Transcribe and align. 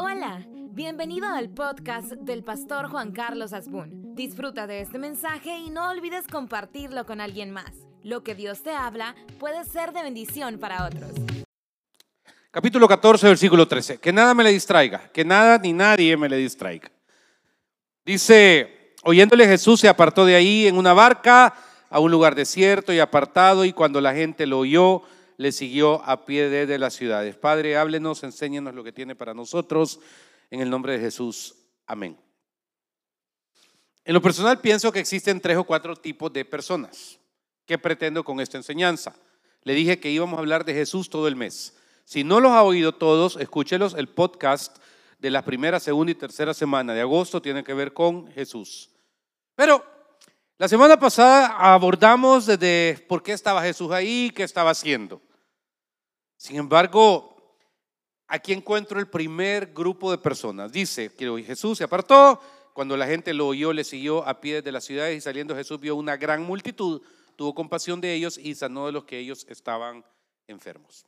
Hola, 0.00 0.46
bienvenido 0.70 1.26
al 1.26 1.48
podcast 1.48 2.12
del 2.12 2.44
pastor 2.44 2.88
Juan 2.88 3.10
Carlos 3.10 3.52
Asbun. 3.52 4.14
Disfruta 4.14 4.68
de 4.68 4.80
este 4.80 4.96
mensaje 4.96 5.58
y 5.58 5.70
no 5.70 5.90
olvides 5.90 6.28
compartirlo 6.28 7.04
con 7.04 7.20
alguien 7.20 7.50
más. 7.50 7.72
Lo 8.04 8.22
que 8.22 8.36
Dios 8.36 8.62
te 8.62 8.70
habla 8.70 9.16
puede 9.40 9.64
ser 9.64 9.92
de 9.92 10.04
bendición 10.04 10.60
para 10.60 10.86
otros. 10.86 11.10
Capítulo 12.52 12.86
14, 12.86 13.26
versículo 13.26 13.66
13. 13.66 13.98
Que 13.98 14.12
nada 14.12 14.34
me 14.34 14.44
le 14.44 14.52
distraiga, 14.52 15.10
que 15.12 15.24
nada 15.24 15.58
ni 15.58 15.72
nadie 15.72 16.16
me 16.16 16.28
le 16.28 16.36
distraiga. 16.36 16.92
Dice, 18.04 18.94
oyéndole 19.02 19.48
Jesús 19.48 19.80
se 19.80 19.88
apartó 19.88 20.24
de 20.24 20.36
ahí 20.36 20.68
en 20.68 20.78
una 20.78 20.92
barca 20.92 21.56
a 21.90 21.98
un 21.98 22.12
lugar 22.12 22.36
desierto 22.36 22.92
y 22.92 23.00
apartado 23.00 23.64
y 23.64 23.72
cuando 23.72 24.00
la 24.00 24.14
gente 24.14 24.46
lo 24.46 24.60
oyó, 24.60 25.02
le 25.38 25.52
siguió 25.52 26.02
a 26.04 26.26
pie 26.26 26.50
de 26.50 26.78
las 26.78 26.94
ciudades. 26.94 27.36
Padre, 27.36 27.76
háblenos, 27.76 28.24
enséñanos 28.24 28.74
lo 28.74 28.82
que 28.84 28.92
tiene 28.92 29.14
para 29.14 29.32
nosotros. 29.32 30.00
En 30.50 30.60
el 30.60 30.68
nombre 30.68 30.94
de 30.94 30.98
Jesús. 30.98 31.54
Amén. 31.86 32.18
En 34.04 34.14
lo 34.14 34.20
personal 34.20 34.60
pienso 34.60 34.90
que 34.90 34.98
existen 34.98 35.40
tres 35.40 35.56
o 35.56 35.64
cuatro 35.64 35.94
tipos 35.94 36.32
de 36.32 36.44
personas. 36.44 37.20
¿Qué 37.66 37.78
pretendo 37.78 38.24
con 38.24 38.40
esta 38.40 38.56
enseñanza? 38.56 39.14
Le 39.62 39.74
dije 39.74 40.00
que 40.00 40.10
íbamos 40.10 40.38
a 40.38 40.40
hablar 40.40 40.64
de 40.64 40.74
Jesús 40.74 41.08
todo 41.08 41.28
el 41.28 41.36
mes. 41.36 41.76
Si 42.04 42.24
no 42.24 42.40
los 42.40 42.52
ha 42.52 42.64
oído 42.64 42.92
todos, 42.92 43.36
escúchelos. 43.36 43.94
El 43.94 44.08
podcast 44.08 44.78
de 45.20 45.30
la 45.30 45.44
primera, 45.44 45.78
segunda 45.78 46.10
y 46.10 46.16
tercera 46.16 46.52
semana 46.52 46.94
de 46.94 47.02
agosto 47.02 47.40
tiene 47.40 47.62
que 47.62 47.74
ver 47.74 47.92
con 47.92 48.26
Jesús. 48.32 48.90
Pero 49.54 49.84
la 50.56 50.66
semana 50.66 50.98
pasada 50.98 51.46
abordamos 51.58 52.46
desde 52.46 53.04
por 53.06 53.22
qué 53.22 53.32
estaba 53.32 53.62
Jesús 53.62 53.92
ahí, 53.92 54.32
qué 54.34 54.42
estaba 54.42 54.70
haciendo. 54.70 55.22
Sin 56.38 56.56
embargo, 56.56 57.36
aquí 58.28 58.52
encuentro 58.52 59.00
el 59.00 59.08
primer 59.08 59.74
grupo 59.74 60.10
de 60.10 60.18
personas. 60.18 60.70
Dice 60.70 61.12
que 61.12 61.42
Jesús 61.42 61.76
se 61.76 61.84
apartó, 61.84 62.40
cuando 62.72 62.96
la 62.96 63.08
gente 63.08 63.34
lo 63.34 63.48
oyó, 63.48 63.72
le 63.72 63.82
siguió 63.82 64.26
a 64.26 64.40
pie 64.40 64.62
de 64.62 64.70
las 64.70 64.84
ciudades 64.84 65.18
y 65.18 65.20
saliendo 65.20 65.56
Jesús 65.56 65.80
vio 65.80 65.96
una 65.96 66.16
gran 66.16 66.42
multitud, 66.42 67.02
tuvo 67.34 67.52
compasión 67.54 68.00
de 68.00 68.14
ellos 68.14 68.38
y 68.38 68.54
sanó 68.54 68.86
de 68.86 68.92
los 68.92 69.04
que 69.04 69.18
ellos 69.18 69.44
estaban 69.48 70.04
enfermos. 70.46 71.04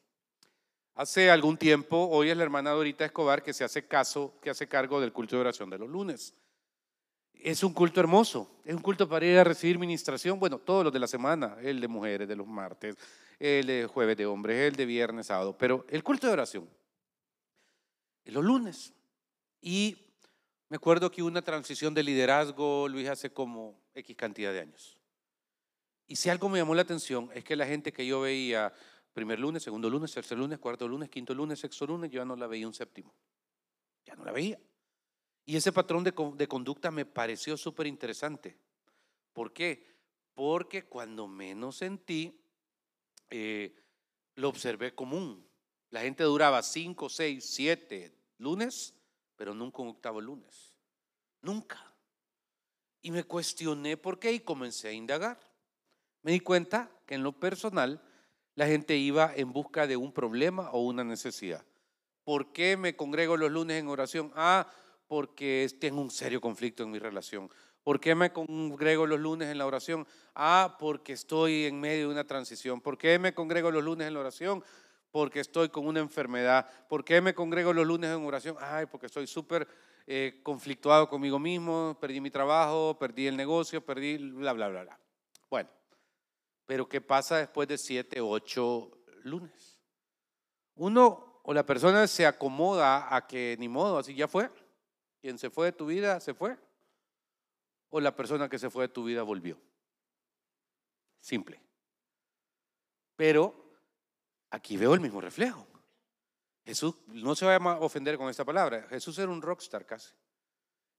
Hace 0.97 1.31
algún 1.31 1.57
tiempo, 1.57 2.09
hoy 2.11 2.31
es 2.31 2.37
la 2.37 2.43
hermana 2.43 2.71
Dorita 2.71 3.05
Escobar 3.05 3.45
que 3.45 3.53
se 3.53 3.63
hace 3.63 3.87
caso, 3.87 4.35
que 4.43 4.51
hace 4.51 4.67
cargo 4.67 5.01
del 5.01 5.13
culto 5.13 5.37
de 5.37 5.43
oración 5.43 5.71
de 5.71 5.79
los 5.79 5.89
lunes. 5.89 6.35
Es 7.35 7.63
un 7.63 7.73
culto 7.73 8.01
hermoso, 8.01 8.51
es 8.65 8.75
un 8.75 8.83
culto 8.83 9.09
para 9.09 9.25
ir 9.25 9.39
a 9.39 9.45
recibir 9.45 9.79
ministración, 9.79 10.41
bueno, 10.41 10.59
todos 10.59 10.83
los 10.83 10.93
de 10.93 10.99
la 10.99 11.07
semana, 11.07 11.57
el 11.63 11.81
de 11.81 11.87
mujeres, 11.87 12.27
de 12.27 12.35
los 12.35 12.49
martes, 12.49 12.97
el 13.41 13.67
de 13.67 13.87
jueves 13.87 14.17
de 14.17 14.27
hombres, 14.27 14.59
el 14.59 14.77
de 14.77 14.87
viernes, 14.87 15.27
sábado, 15.27 15.57
pero 15.59 15.85
el 15.89 16.05
culto 16.05 16.27
de 16.27 16.35
oración, 16.35 16.69
los 18.27 18.45
lunes. 18.45 18.93
Y 19.61 19.97
me 20.69 20.77
acuerdo 20.77 21.11
que 21.11 21.23
una 21.23 21.43
transición 21.43 21.95
de 21.95 22.03
liderazgo, 22.03 22.87
Luis, 22.89 23.09
hace 23.09 23.33
como 23.33 23.81
X 23.95 24.17
cantidad 24.17 24.53
de 24.53 24.61
años. 24.61 24.99
Y 26.07 26.17
si 26.17 26.29
algo 26.29 26.49
me 26.49 26.59
llamó 26.59 26.75
la 26.75 26.83
atención 26.83 27.31
es 27.35 27.45
que 27.45 27.57
la 27.57 27.67
gente 27.67 27.93
que 27.93 28.07
yo 28.07 28.21
veía 28.21 28.73
primer 29.13 29.39
lunes, 29.39 29.63
segundo 29.63 29.89
lunes, 29.89 30.13
tercer 30.13 30.39
lunes, 30.39 30.59
cuarto 30.59 30.87
lunes, 30.87 31.09
quinto 31.09 31.35
lunes, 31.35 31.59
sexto 31.59 31.87
lunes, 31.87 32.11
yo 32.11 32.21
ya 32.21 32.25
no 32.25 32.37
la 32.37 32.47
veía 32.47 32.67
un 32.67 32.75
séptimo. 32.75 33.15
Ya 34.05 34.15
no 34.15 34.25
la 34.25 34.33
veía. 34.33 34.59
Y 35.45 35.57
ese 35.57 35.73
patrón 35.73 36.05
de, 36.05 36.13
de 36.35 36.49
conducta 36.49 36.91
me 36.91 37.05
pareció 37.05 37.57
súper 37.57 37.87
interesante. 37.87 38.57
¿Por 39.33 39.53
qué? 39.53 39.87
Porque 40.35 40.85
cuando 40.85 41.27
menos 41.27 41.77
sentí, 41.77 42.40
eh, 43.31 43.75
lo 44.35 44.49
observé 44.49 44.95
común. 44.95 45.47
La 45.91 46.03
gente 46.03 46.23
duraba 46.25 46.63
cinco, 46.63 47.09
seis, 47.09 47.45
siete 47.45 48.15
lunes, 48.39 48.95
pero 49.37 49.55
nunca 49.55 49.83
un 49.83 49.89
octavo 49.89 50.21
lunes. 50.21 50.75
Nunca. 51.43 51.95
Y 53.03 53.11
me 53.11 53.25
cuestioné 53.25 53.97
por 53.97 54.19
qué 54.19 54.33
y 54.33 54.41
comencé 54.41 54.89
a 54.89 54.93
indagar. 54.93 55.41
Me 56.23 56.33
di 56.33 56.41
cuenta 56.41 56.91
que 57.07 57.15
en 57.15 57.23
lo 57.23 57.33
personal 57.33 58.03
la 58.55 58.67
gente 58.67 58.97
iba 58.97 59.33
en 59.35 59.53
busca 59.53 59.87
de 59.87 59.97
un 59.97 60.13
problema 60.13 60.71
o 60.71 60.81
una 60.85 61.03
necesidad. 61.03 61.65
¿Por 62.25 62.53
qué 62.53 62.77
me 62.77 62.95
congrego 62.95 63.37
los 63.37 63.51
lunes 63.51 63.81
en 63.81 63.89
oración? 63.89 64.31
Ah, 64.35 64.71
porque 65.07 65.69
tengo 65.81 66.01
un 66.01 66.11
serio 66.11 66.41
conflicto 66.41 66.83
en 66.83 66.91
mi 66.91 66.99
relación. 66.99 67.51
¿Por 67.91 67.99
qué 67.99 68.15
me 68.15 68.33
congrego 68.33 69.05
los 69.05 69.19
lunes 69.19 69.49
en 69.49 69.59
la 69.59 69.67
oración? 69.67 70.07
Ah, 70.37 70.77
porque 70.79 71.13
estoy 71.13 71.65
en 71.65 71.81
medio 71.81 72.07
de 72.07 72.13
una 72.13 72.25
transición. 72.25 72.81
¿Por 72.81 72.97
qué 72.97 73.19
me 73.19 73.35
congrego 73.35 73.73
los 73.73 73.83
lunes 73.83 74.07
en 74.07 74.15
la 74.15 74.21
oración? 74.21 74.63
Porque 75.11 75.41
estoy 75.41 75.71
con 75.71 75.89
una 75.89 75.99
enfermedad. 75.99 76.71
¿Por 76.89 77.05
qué 77.05 77.21
me 77.21 77.35
congrego 77.35 77.73
los 77.73 77.85
lunes 77.85 78.17
en 78.17 78.25
oración? 78.25 78.55
Ay, 78.61 78.87
porque 78.87 79.07
estoy 79.07 79.27
súper 79.27 79.67
eh, 80.07 80.39
conflictuado 80.45 81.09
conmigo 81.09 81.41
mismo, 81.41 81.99
perdí 82.01 82.21
mi 82.21 82.31
trabajo, 82.31 82.97
perdí 82.97 83.27
el 83.27 83.37
negocio, 83.37 83.85
perdí 83.85 84.19
bla, 84.19 84.53
bla, 84.53 84.69
bla, 84.69 84.85
bla. 84.85 85.01
Bueno, 85.51 85.69
pero 86.67 86.89
¿qué 86.89 87.01
pasa 87.01 87.39
después 87.39 87.67
de 87.67 87.77
siete, 87.77 88.21
ocho 88.21 88.93
lunes? 89.25 89.81
Uno 90.77 91.41
o 91.43 91.53
la 91.53 91.67
persona 91.67 92.07
se 92.07 92.25
acomoda 92.25 93.13
a 93.13 93.27
que 93.27 93.57
ni 93.59 93.69
modo, 93.69 93.99
así 93.99 94.15
ya 94.15 94.29
fue. 94.29 94.49
Quien 95.21 95.39
se 95.39 95.51
fue 95.51 95.67
de 95.67 95.73
tu 95.73 95.87
vida, 95.87 96.21
se 96.21 96.35
fue 96.35 96.57
o 97.91 98.01
la 98.01 98.15
persona 98.15 98.49
que 98.49 98.59
se 98.59 98.71
fue 98.71 98.85
de 98.85 98.95
tu 98.95 99.05
vida 99.05 99.23
volvió. 99.23 99.59
Simple. 101.21 101.61
Pero 103.17 103.55
aquí 104.51 104.77
veo 104.77 104.95
el 104.95 105.01
mismo 105.01 105.21
reflejo. 105.21 105.67
Jesús, 106.65 106.95
no 107.09 107.35
se 107.35 107.45
vaya 107.45 107.59
a 107.59 107.81
ofender 107.81 108.17
con 108.17 108.29
esta 108.29 108.45
palabra, 108.45 108.87
Jesús 108.89 109.19
era 109.19 109.31
un 109.31 109.43
rockstar 109.43 109.85
casi. 109.85 110.15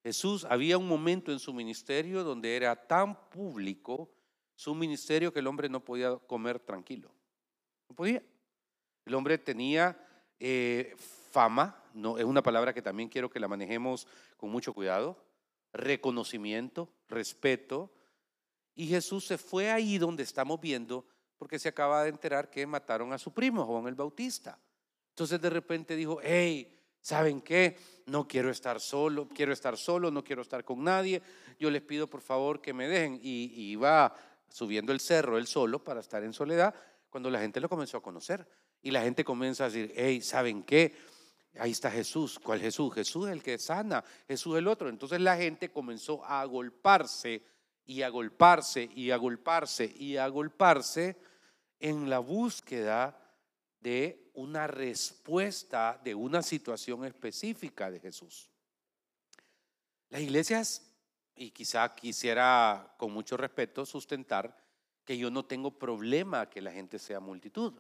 Jesús 0.04 0.46
había 0.46 0.78
un 0.78 0.88
momento 0.88 1.32
en 1.32 1.40
su 1.40 1.54
ministerio 1.54 2.24
donde 2.24 2.56
era 2.56 2.76
tan 2.76 3.30
público 3.30 4.12
su 4.56 4.76
ministerio 4.76 5.32
que 5.32 5.40
el 5.40 5.48
hombre 5.48 5.70
no 5.70 5.84
podía 5.84 6.18
comer 6.18 6.60
tranquilo. 6.60 7.12
No 7.88 7.96
podía. 7.96 8.24
El 9.06 9.14
hombre 9.14 9.38
tenía 9.38 9.98
eh, 10.40 10.96
fama, 11.32 11.84
no, 11.94 12.18
es 12.18 12.26
una 12.26 12.42
palabra 12.42 12.74
que 12.74 12.82
también 12.82 13.10
quiero 13.10 13.30
que 13.30 13.40
la 13.40 13.48
manejemos 13.48 14.08
con 14.38 14.50
mucho 14.50 14.74
cuidado 14.74 15.31
reconocimiento, 15.74 16.90
respeto. 17.08 17.92
Y 18.76 18.88
Jesús 18.88 19.26
se 19.26 19.38
fue 19.38 19.72
ahí 19.72 19.98
donde 19.98 20.24
estamos 20.24 20.60
viendo 20.60 21.06
porque 21.38 21.58
se 21.58 21.70
acaba 21.70 22.04
de 22.04 22.10
enterar 22.10 22.52
que 22.52 22.68
mataron 22.68 23.14
a 23.14 23.18
su 23.18 23.34
primo, 23.34 23.66
Juan 23.66 23.88
el 23.88 23.96
Bautista. 23.96 24.60
Entonces 25.10 25.42
de 25.42 25.50
repente 25.50 25.96
dijo, 25.96 26.20
hey, 26.22 26.80
¿saben 27.02 27.42
qué? 27.42 27.78
No 28.06 28.28
quiero 28.28 28.52
estar 28.52 28.80
solo, 28.80 29.28
quiero 29.28 29.52
estar 29.52 29.76
solo, 29.78 30.12
no 30.12 30.24
quiero 30.24 30.44
estar 30.44 30.64
con 30.64 30.84
nadie. 30.84 31.22
Yo 31.60 31.72
les 31.72 31.82
pido 31.82 32.08
por 32.08 32.22
favor 32.22 32.62
que 32.62 32.74
me 32.74 32.88
dejen. 32.88 33.20
Y, 33.22 33.72
iba 33.72 34.16
subiendo 34.50 34.92
el 34.92 35.00
cerro 35.00 35.38
él 35.38 35.48
solo 35.48 35.84
para 35.84 36.00
estar 36.02 36.24
en 36.24 36.34
soledad 36.34 36.76
cuando 37.10 37.30
la 37.30 37.40
gente 37.40 37.60
lo 37.60 37.70
comenzó 37.70 37.98
a 37.98 38.04
conocer. 38.04 38.48
Y 38.84 38.92
la 38.92 39.02
gente 39.02 39.24
comienza 39.24 39.66
a 39.66 39.70
decir, 39.70 39.92
hey, 39.96 40.22
¿saben 40.22 40.64
qué? 40.64 40.94
Ahí 41.60 41.72
está 41.72 41.92
Jesús. 41.92 42.40
¿Cuál 42.40 42.60
Jesús? 42.60 42.94
Jesús 42.94 43.28
es 43.28 43.34
el 43.34 43.44
que 43.44 43.58
sana, 43.58 44.04
Jesús 44.28 44.58
el 44.58 44.68
otro. 44.68 44.90
Entonces 44.90 45.20
la 45.20 45.38
gente 45.38 45.72
comenzó 45.72 46.24
a 46.26 46.42
agolparse 46.42 47.44
y 47.86 48.04
agolparse 48.04 48.90
y 48.96 49.12
agolparse 49.12 49.94
y 49.98 50.18
agolparse 50.18 51.18
en 51.80 52.10
la 52.10 52.20
búsqueda 52.20 53.18
de 53.80 54.30
una 54.34 54.68
respuesta 54.68 56.00
de 56.04 56.16
una 56.16 56.42
situación 56.42 57.04
específica 57.06 57.92
de 57.92 58.00
Jesús. 58.00 58.50
Las 60.10 60.22
iglesias, 60.22 60.88
y 61.36 61.52
quizá 61.52 61.96
quisiera 61.96 62.94
con 62.98 63.12
mucho 63.12 63.36
respeto 63.36 63.86
sustentar 63.86 64.56
que 65.04 65.18
yo 65.18 65.32
no 65.32 65.46
tengo 65.46 65.72
problema 65.78 66.50
que 66.50 66.62
la 66.62 66.72
gente 66.72 67.00
sea 67.00 67.20
multitud. 67.20 67.74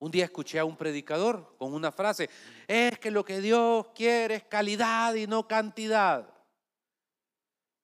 Un 0.00 0.10
día 0.12 0.24
escuché 0.24 0.58
a 0.58 0.64
un 0.64 0.76
predicador 0.76 1.56
con 1.58 1.74
una 1.74 1.90
frase, 1.90 2.30
es 2.68 2.98
que 2.98 3.10
lo 3.10 3.24
que 3.24 3.40
Dios 3.40 3.88
quiere 3.94 4.36
es 4.36 4.44
calidad 4.44 5.14
y 5.14 5.26
no 5.26 5.48
cantidad. 5.48 6.32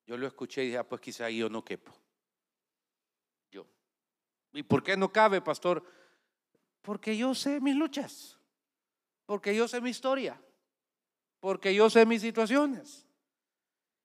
Yo 0.07 0.17
lo 0.17 0.25
escuché 0.27 0.63
y 0.63 0.67
dije, 0.67 0.77
ah, 0.77 0.87
pues 0.87 1.01
quizá 1.01 1.29
yo 1.29 1.49
no 1.49 1.65
quepo. 1.65 1.91
Yo. 3.51 3.67
¿Y 4.53 4.63
por 4.63 4.81
qué 4.81 4.95
no 4.95 5.11
cabe, 5.11 5.41
pastor? 5.41 5.83
Porque 6.81 7.17
yo 7.17 7.35
sé 7.35 7.59
mis 7.59 7.75
luchas, 7.75 8.37
porque 9.25 9.53
yo 9.53 9.67
sé 9.67 9.81
mi 9.81 9.89
historia, 9.89 10.39
porque 11.41 11.75
yo 11.75 11.89
sé 11.89 12.05
mis 12.05 12.21
situaciones. 12.21 13.05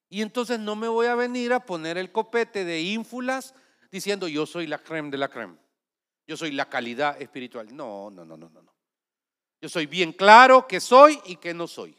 Y 0.09 0.23
entonces 0.23 0.59
no 0.59 0.75
me 0.75 0.89
voy 0.89 1.07
a 1.07 1.15
venir 1.15 1.53
a 1.53 1.65
poner 1.65 1.97
el 1.97 2.11
copete 2.11 2.65
de 2.65 2.81
ínfulas 2.81 3.55
diciendo 3.93 4.27
yo 4.27 4.47
soy 4.47 4.67
la 4.67 4.83
creme 4.83 5.11
de 5.11 5.19
la 5.19 5.29
creme. 5.29 5.60
Yo 6.31 6.37
soy 6.37 6.53
la 6.53 6.69
calidad 6.69 7.21
espiritual. 7.21 7.75
No, 7.75 8.09
no, 8.09 8.25
no, 8.25 8.37
no, 8.37 8.49
no. 8.49 8.73
Yo 9.61 9.69
soy 9.69 9.87
bien 9.87 10.13
claro 10.13 10.69
que 10.69 10.79
soy 10.79 11.21
y 11.25 11.35
que 11.35 11.53
no 11.53 11.67
soy. 11.67 11.93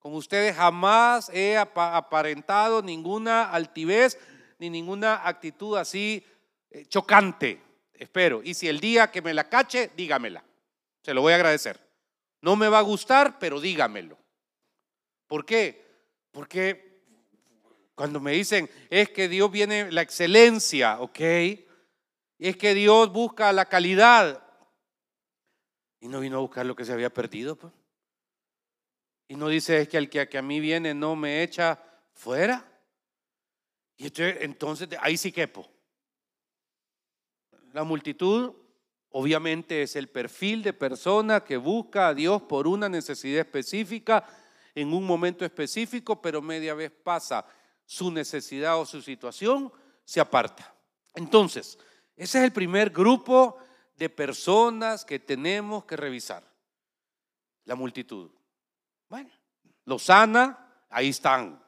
Con 0.00 0.16
ustedes 0.16 0.56
jamás 0.56 1.28
he 1.28 1.56
aparentado 1.56 2.82
ninguna 2.82 3.48
altivez 3.52 4.18
ni 4.58 4.68
ninguna 4.68 5.28
actitud 5.28 5.76
así 5.76 6.26
eh, 6.70 6.86
chocante. 6.86 7.62
Espero. 7.94 8.40
Y 8.42 8.54
si 8.54 8.66
el 8.66 8.80
día 8.80 9.12
que 9.12 9.22
me 9.22 9.32
la 9.32 9.48
cache, 9.48 9.92
dígamela. 9.96 10.42
Se 11.00 11.14
lo 11.14 11.20
voy 11.20 11.32
a 11.32 11.36
agradecer. 11.36 11.78
No 12.40 12.56
me 12.56 12.68
va 12.68 12.80
a 12.80 12.82
gustar, 12.82 13.38
pero 13.38 13.60
dígamelo. 13.60 14.18
¿Por 15.28 15.46
qué? 15.46 15.86
Porque 16.32 17.04
cuando 17.94 18.18
me 18.18 18.32
dicen, 18.32 18.68
es 18.90 19.08
que 19.10 19.28
Dios 19.28 19.52
viene 19.52 19.92
la 19.92 20.02
excelencia, 20.02 20.98
¿ok? 20.98 21.20
Es 22.40 22.56
que 22.56 22.74
Dios 22.74 23.12
busca 23.12 23.52
la 23.52 23.66
calidad. 23.66 24.42
Y 26.00 26.08
no 26.08 26.20
vino 26.20 26.38
a 26.38 26.40
buscar 26.40 26.64
lo 26.64 26.74
que 26.74 26.84
se 26.84 26.92
había 26.92 27.12
perdido. 27.12 27.56
Pues. 27.56 27.72
Y 29.28 29.36
no 29.36 29.48
dice, 29.48 29.82
es 29.82 29.88
que 29.88 29.98
el 29.98 30.08
que, 30.08 30.28
que 30.28 30.38
a 30.38 30.42
mí 30.42 30.58
viene 30.58 30.94
no 30.94 31.14
me 31.14 31.42
echa 31.42 31.78
fuera. 32.14 32.66
Y 33.98 34.10
entonces 34.16 34.88
ahí 35.00 35.18
sí 35.18 35.30
quepo. 35.30 35.68
La 37.72 37.84
multitud 37.84 38.54
obviamente 39.10 39.82
es 39.82 39.94
el 39.94 40.08
perfil 40.08 40.62
de 40.62 40.72
persona 40.72 41.44
que 41.44 41.58
busca 41.58 42.08
a 42.08 42.14
Dios 42.14 42.40
por 42.42 42.66
una 42.66 42.88
necesidad 42.88 43.40
específica 43.40 44.26
en 44.74 44.94
un 44.94 45.04
momento 45.04 45.44
específico, 45.44 46.22
pero 46.22 46.40
media 46.40 46.74
vez 46.74 46.90
pasa 46.90 47.44
su 47.84 48.10
necesidad 48.10 48.80
o 48.80 48.86
su 48.86 49.02
situación, 49.02 49.70
se 50.04 50.20
aparta. 50.20 50.74
Entonces, 51.14 51.78
ese 52.20 52.36
es 52.36 52.44
el 52.44 52.52
primer 52.52 52.90
grupo 52.90 53.56
de 53.96 54.10
personas 54.10 55.06
que 55.06 55.18
tenemos 55.18 55.86
que 55.86 55.96
revisar. 55.96 56.42
La 57.64 57.74
multitud. 57.74 58.30
Bueno, 59.08 59.30
lo 59.86 59.98
sana, 59.98 60.84
ahí 60.90 61.08
están. 61.08 61.64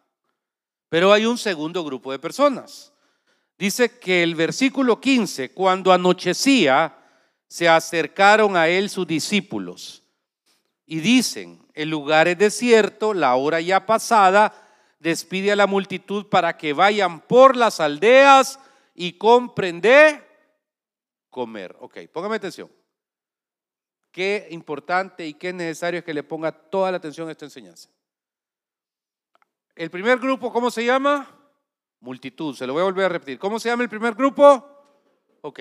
Pero 0.91 1.11
hay 1.11 1.25
un 1.25 1.39
segundo 1.39 1.83
grupo 1.83 2.13
de 2.13 2.19
personas. 2.19 2.93
Dice 3.57 3.99
que 3.99 4.23
el 4.23 4.35
versículo 4.35 5.01
15, 5.01 5.53
cuando 5.53 5.91
anochecía, 5.91 6.99
se 7.49 7.67
acercaron 7.67 8.55
a 8.55 8.69
él 8.69 8.91
sus 8.91 9.07
discípulos 9.07 10.03
y 10.85 11.01
dicen, 11.01 11.67
el 11.73 11.89
lugar 11.89 12.29
es 12.29 12.37
desierto, 12.37 13.15
la 13.15 13.37
hora 13.37 13.59
ya 13.63 13.87
pasada, 13.87 14.53
despide 14.99 15.53
a 15.53 15.57
la 15.57 15.67
multitud 15.67 16.27
para 16.27 16.59
que 16.59 16.75
vayan 16.75 17.21
por 17.21 17.57
las 17.57 17.81
aldeas 17.81 18.59
y 18.95 19.15
comprende 19.15 20.31
comer. 21.33 21.75
Ok, 21.81 21.99
póngame 22.13 22.37
atención. 22.37 22.71
Qué 24.13 24.47
importante 24.51 25.27
y 25.27 25.35
qué 25.35 25.53
necesario 25.53 25.99
es 25.99 26.05
que 26.05 26.15
le 26.15 26.23
ponga 26.23 26.53
toda 26.53 26.91
la 26.93 26.99
atención 26.99 27.27
a 27.29 27.33
esta 27.33 27.47
enseñanza. 27.47 27.89
El 29.75 29.91
primer 29.91 30.19
grupo, 30.19 30.53
¿cómo 30.53 30.71
se 30.71 30.85
llama? 30.85 31.35
Multitud. 32.01 32.55
Se 32.55 32.67
lo 32.67 32.75
voy 32.75 32.83
a 32.83 32.85
volver 32.85 33.07
a 33.07 33.09
repetir. 33.09 33.39
¿Cómo 33.39 33.59
se 33.59 33.71
llama 33.71 33.83
el 33.83 33.89
primer 33.89 34.15
grupo? 34.15 34.69
Ok. 35.41 35.61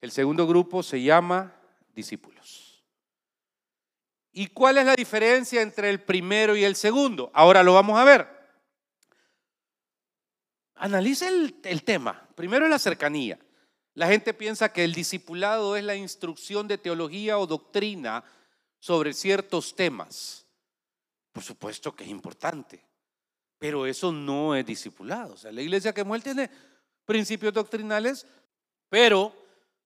El 0.00 0.10
segundo 0.10 0.46
grupo 0.46 0.82
se 0.82 1.00
llama 1.00 1.54
discípulos. 1.94 2.84
¿Y 4.32 4.48
cuál 4.48 4.78
es 4.78 4.86
la 4.86 4.96
diferencia 4.96 5.62
entre 5.62 5.88
el 5.88 6.02
primero 6.02 6.56
y 6.56 6.64
el 6.64 6.74
segundo? 6.74 7.30
Ahora 7.32 7.62
lo 7.62 7.74
vamos 7.74 7.96
a 7.96 8.04
ver. 8.04 8.28
Analice 10.74 11.28
el, 11.28 11.60
el 11.62 11.84
tema. 11.84 12.28
Primero 12.34 12.64
es 12.64 12.70
la 12.72 12.80
cercanía. 12.80 13.38
La 13.94 14.08
gente 14.08 14.34
piensa 14.34 14.72
que 14.72 14.84
el 14.84 14.92
discipulado 14.92 15.76
es 15.76 15.84
la 15.84 15.94
instrucción 15.94 16.66
de 16.66 16.78
teología 16.78 17.38
o 17.38 17.46
doctrina 17.46 18.24
sobre 18.80 19.14
ciertos 19.14 19.74
temas. 19.74 20.46
Por 21.32 21.42
supuesto 21.42 21.94
que 21.94 22.04
es 22.04 22.10
importante, 22.10 22.84
pero 23.58 23.86
eso 23.86 24.12
no 24.12 24.54
es 24.54 24.66
discipulado. 24.66 25.34
O 25.34 25.36
sea, 25.36 25.52
la 25.52 25.62
iglesia 25.62 25.94
que 25.94 26.04
muere 26.04 26.24
tiene 26.24 26.50
principios 27.04 27.54
doctrinales, 27.54 28.26
pero 28.88 29.32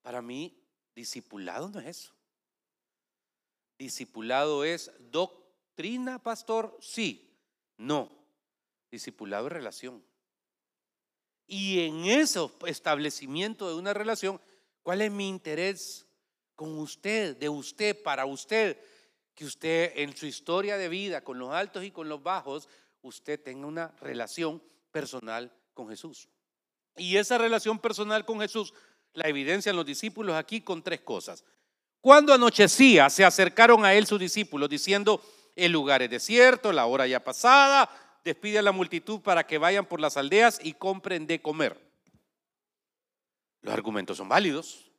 para 0.02 0.22
mí 0.22 0.58
discipulado 0.94 1.69
no 1.69 1.81
es 1.81 1.87
eso. 1.87 2.12
Discipulado 3.78 4.64
es 4.64 4.90
doctrina, 5.10 6.19
pastor, 6.19 6.76
sí, 6.81 7.31
no. 7.76 8.10
Discipulado 8.90 9.46
es 9.46 9.52
relación. 9.52 10.02
Y 11.50 11.80
en 11.86 12.04
ese 12.04 12.40
establecimiento 12.66 13.68
de 13.68 13.74
una 13.74 13.94
relación, 13.94 14.38
¿cuál 14.82 15.00
es 15.00 15.10
mi 15.10 15.28
interés 15.28 16.06
con 16.54 16.78
usted, 16.78 17.36
de 17.38 17.48
usted, 17.48 18.00
para 18.02 18.26
usted? 18.26 18.78
Que 19.34 19.46
usted 19.46 19.92
en 19.96 20.14
su 20.14 20.26
historia 20.26 20.76
de 20.76 20.90
vida, 20.90 21.24
con 21.24 21.38
los 21.38 21.50
altos 21.50 21.84
y 21.84 21.90
con 21.90 22.06
los 22.06 22.22
bajos, 22.22 22.68
usted 23.00 23.42
tenga 23.42 23.66
una 23.66 23.88
relación 24.00 24.62
personal 24.92 25.50
con 25.72 25.88
Jesús. 25.88 26.28
Y 26.98 27.16
esa 27.16 27.38
relación 27.38 27.78
personal 27.78 28.26
con 28.26 28.40
Jesús 28.40 28.74
la 29.14 29.26
evidencia 29.28 29.70
en 29.70 29.76
los 29.76 29.86
discípulos 29.86 30.36
aquí 30.36 30.60
con 30.60 30.82
tres 30.82 31.00
cosas. 31.00 31.44
Cuando 32.00 32.34
anochecía, 32.34 33.08
se 33.08 33.24
acercaron 33.24 33.86
a 33.86 33.94
él 33.94 34.06
sus 34.06 34.20
discípulos 34.20 34.68
diciendo, 34.68 35.22
el 35.56 35.72
lugar 35.72 36.02
es 36.02 36.10
desierto, 36.10 36.72
la 36.72 36.86
hora 36.86 37.06
ya 37.06 37.24
pasada, 37.24 37.90
despide 38.28 38.58
a 38.58 38.62
la 38.62 38.72
multitud 38.72 39.20
para 39.20 39.46
que 39.46 39.58
vayan 39.58 39.86
por 39.86 40.00
las 40.00 40.16
aldeas 40.16 40.60
y 40.62 40.75
compren 40.75 41.26
de 41.26 41.40
comer. 41.40 41.78
Los 43.62 43.75
argumentos 43.75 44.16
son 44.16 44.28
válidos. 44.28 44.90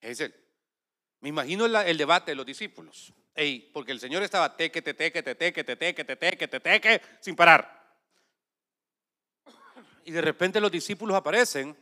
Es 0.00 0.20
el, 0.20 0.34
me 1.20 1.28
imagino 1.28 1.66
el, 1.66 1.96
debate 1.96 2.32
de 2.32 2.34
los 2.34 2.46
discípulos. 2.46 3.12
Ey, 3.34 3.70
porque 3.72 3.92
el 3.92 4.00
Señor 4.00 4.22
estaba 4.22 4.56
teque, 4.56 4.82
te, 4.82 4.94
teque, 4.94 5.22
te, 5.22 5.34
teque, 5.34 5.64
te, 5.64 5.76
teque, 5.76 6.04
te, 6.04 6.16
teque, 6.16 6.48
te, 6.48 6.60
teque, 6.60 7.00
sin 7.20 7.36
parar. 7.36 7.78
Y 10.04 10.10
de 10.10 10.20
repente 10.20 10.60
los 10.60 10.72
discípulos 10.72 11.16
aparecen 11.16 11.76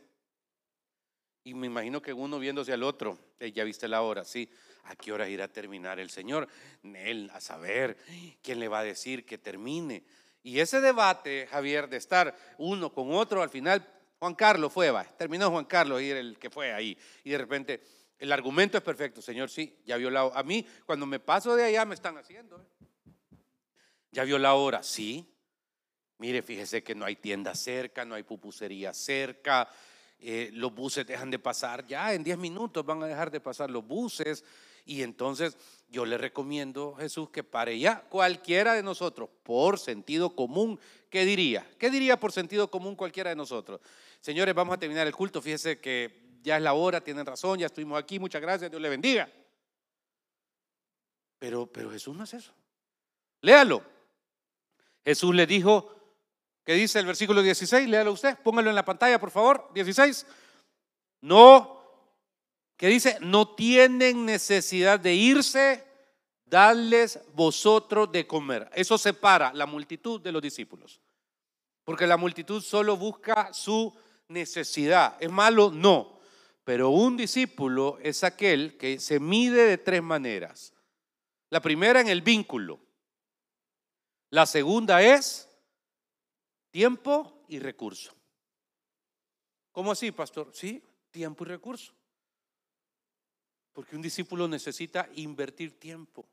y 1.43 1.53
me 1.53 1.67
imagino 1.67 2.01
que 2.01 2.13
uno 2.13 2.37
viéndose 2.37 2.73
al 2.73 2.83
otro, 2.83 3.17
ya 3.39 3.63
viste 3.63 3.87
la 3.87 4.01
hora, 4.01 4.25
sí, 4.25 4.49
¿a 4.83 4.95
qué 4.95 5.11
hora 5.11 5.27
irá 5.29 5.45
a 5.45 5.47
terminar 5.47 5.99
el 5.99 6.09
Señor? 6.09 6.47
Él, 6.83 7.31
a 7.33 7.39
saber, 7.39 7.97
¿quién 8.43 8.59
le 8.59 8.67
va 8.67 8.79
a 8.79 8.83
decir 8.83 9.25
que 9.25 9.37
termine? 9.37 10.03
Y 10.49 10.59
ese 10.59 10.81
debate, 10.81 11.45
Javier, 11.45 11.87
de 11.87 11.97
estar 11.97 12.35
uno 12.57 12.91
con 12.91 13.11
otro, 13.13 13.43
al 13.43 13.51
final 13.51 13.87
Juan 14.17 14.33
Carlos 14.33 14.73
fue, 14.73 14.89
va, 14.89 15.03
terminó 15.03 15.51
Juan 15.51 15.65
Carlos 15.65 16.01
y 16.01 16.09
era 16.09 16.19
el 16.19 16.39
que 16.39 16.49
fue 16.49 16.73
ahí. 16.73 16.97
Y 17.23 17.29
de 17.29 17.37
repente, 17.37 17.83
el 18.17 18.31
argumento 18.31 18.75
es 18.75 18.83
perfecto, 18.83 19.21
Señor, 19.21 19.51
sí, 19.51 19.77
ya 19.85 19.95
vio 19.97 20.09
la 20.09 20.25
hora. 20.25 20.39
A 20.39 20.41
mí, 20.41 20.65
cuando 20.87 21.05
me 21.05 21.19
paso 21.19 21.55
de 21.55 21.65
allá, 21.65 21.85
me 21.85 21.93
están 21.93 22.17
haciendo. 22.17 22.57
¿eh? 22.57 22.87
Ya 24.09 24.23
vio 24.23 24.39
la 24.39 24.55
hora, 24.55 24.81
sí. 24.81 25.31
Mire, 26.17 26.41
fíjese 26.41 26.81
que 26.81 26.95
no 26.95 27.05
hay 27.05 27.15
tienda 27.17 27.53
cerca, 27.53 28.03
no 28.03 28.15
hay 28.15 28.23
pupusería 28.23 28.91
cerca, 28.91 29.69
eh, 30.17 30.49
los 30.53 30.73
buses 30.73 31.05
dejan 31.05 31.29
de 31.29 31.37
pasar, 31.37 31.85
ya 31.85 32.11
en 32.11 32.23
10 32.23 32.39
minutos 32.39 32.83
van 32.83 33.03
a 33.03 33.05
dejar 33.05 33.29
de 33.29 33.39
pasar 33.39 33.69
los 33.69 33.85
buses. 33.85 34.43
Y 34.89 35.03
entonces 35.03 35.55
yo 35.87 36.03
le 36.03 36.17
recomiendo, 36.17 36.95
Jesús, 36.95 37.29
que 37.29 37.43
pare 37.43 37.77
ya 37.77 38.01
cualquiera 38.09 38.73
de 38.73 38.81
nosotros, 38.81 39.29
por 39.43 39.77
sentido 39.77 40.35
común, 40.35 40.79
¿qué 41.11 41.25
diría? 41.25 41.63
¿Qué 41.77 41.91
diría 41.91 42.19
por 42.19 42.31
sentido 42.31 42.71
común 42.71 42.95
cualquiera 42.95 43.29
de 43.29 43.35
nosotros? 43.35 43.81
Señores, 44.19 44.55
vamos 44.55 44.73
a 44.73 44.79
terminar 44.79 45.05
el 45.05 45.15
culto, 45.15 45.43
fíjese 45.43 45.79
que 45.79 46.39
ya 46.41 46.57
es 46.57 46.63
la 46.63 46.73
hora, 46.73 47.01
tienen 47.01 47.23
razón, 47.23 47.59
ya 47.59 47.67
estuvimos 47.67 47.99
aquí, 47.99 48.17
muchas 48.17 48.41
gracias, 48.41 48.71
Dios 48.71 48.81
le 48.81 48.89
bendiga. 48.89 49.31
Pero, 51.37 51.67
pero 51.67 51.91
Jesús 51.91 52.17
no 52.17 52.23
es 52.23 52.33
eso. 52.33 52.51
Léalo. 53.41 53.83
Jesús 55.05 55.35
le 55.35 55.45
dijo, 55.45 55.95
¿Qué 56.65 56.73
dice 56.73 56.97
el 56.97 57.05
versículo 57.05 57.43
16? 57.43 57.87
Léalo 57.87 58.11
usted, 58.11 58.39
póngalo 58.39 58.71
en 58.71 58.75
la 58.75 58.85
pantalla, 58.85 59.19
por 59.19 59.29
favor. 59.29 59.69
16. 59.75 60.25
No, 61.21 61.78
¿qué 62.79 62.87
dice? 62.87 63.19
No 63.21 63.53
tienen 63.53 64.25
necesidad 64.25 64.99
de 64.99 65.13
irse, 65.13 65.85
dadles 66.45 67.19
vosotros 67.35 68.11
de 68.11 68.25
comer. 68.25 68.67
Eso 68.73 68.97
separa 68.97 69.53
la 69.53 69.67
multitud 69.67 70.19
de 70.19 70.31
los 70.31 70.41
discípulos. 70.41 70.99
Porque 71.83 72.07
la 72.07 72.17
multitud 72.17 72.63
solo 72.63 72.97
busca 72.97 73.53
su 73.53 73.93
necesidad. 74.29 75.15
¿Es 75.19 75.29
malo? 75.29 75.69
No. 75.69 76.19
Pero 76.63 76.89
un 76.89 77.17
discípulo 77.17 77.99
es 78.01 78.23
aquel 78.23 78.77
que 78.77 78.99
se 78.99 79.19
mide 79.19 79.65
de 79.65 79.77
tres 79.77 80.01
maneras. 80.01 80.73
La 81.51 81.61
primera 81.61 82.01
en 82.01 82.07
el 82.07 82.23
vínculo. 82.23 82.79
La 84.31 84.45
segunda 84.45 85.01
es 85.03 85.49
Tiempo 86.71 87.45
y 87.47 87.59
recurso. 87.59 88.13
¿Cómo 89.71 89.91
así, 89.91 90.11
pastor? 90.11 90.51
Sí, 90.53 90.83
tiempo 91.09 91.43
y 91.43 91.47
recurso. 91.47 91.93
Porque 93.73 93.95
un 93.95 94.01
discípulo 94.01 94.47
necesita 94.47 95.09
invertir 95.15 95.79
tiempo. 95.79 96.27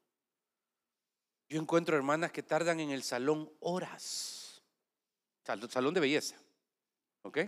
Yo 1.49 1.61
encuentro 1.61 1.97
hermanas 1.97 2.33
que 2.33 2.43
tardan 2.43 2.81
en 2.81 2.91
el 2.91 3.03
salón 3.03 3.51
horas. 3.61 4.63
Salón 5.45 5.95
de 5.95 6.01
belleza. 6.01 6.37
¿Ok? 7.23 7.39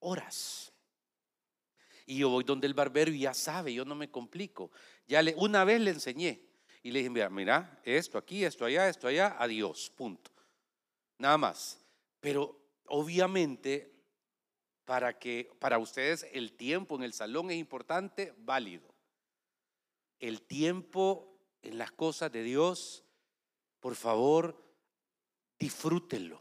Horas. 0.00 0.72
Y 2.06 2.18
yo 2.18 2.28
voy 2.28 2.44
donde 2.44 2.66
el 2.66 2.74
barbero 2.74 3.10
y 3.10 3.20
ya 3.20 3.34
sabe, 3.34 3.72
yo 3.72 3.84
no 3.84 3.94
me 3.94 4.10
complico. 4.10 4.70
Ya 5.06 5.22
le, 5.22 5.34
una 5.36 5.64
vez 5.64 5.80
le 5.80 5.90
enseñé 5.90 6.42
y 6.82 6.90
le 6.90 6.98
dije, 6.98 7.10
mira, 7.10 7.30
mira, 7.30 7.80
esto 7.84 8.18
aquí, 8.18 8.44
esto 8.44 8.64
allá, 8.64 8.88
esto 8.88 9.08
allá, 9.08 9.36
adiós, 9.38 9.90
punto. 9.96 10.30
Nada 11.18 11.38
más. 11.38 11.78
Pero 12.20 12.60
obviamente 12.86 13.94
para 14.84 15.18
que 15.18 15.50
para 15.58 15.78
ustedes 15.78 16.26
el 16.32 16.52
tiempo 16.52 16.96
en 16.96 17.04
el 17.04 17.12
salón 17.12 17.50
es 17.50 17.56
importante, 17.56 18.34
válido. 18.36 18.93
El 20.24 20.40
tiempo 20.40 21.38
en 21.60 21.76
las 21.76 21.92
cosas 21.92 22.32
de 22.32 22.42
Dios, 22.42 23.04
por 23.78 23.94
favor, 23.94 24.58
disfrútenlo. 25.58 26.40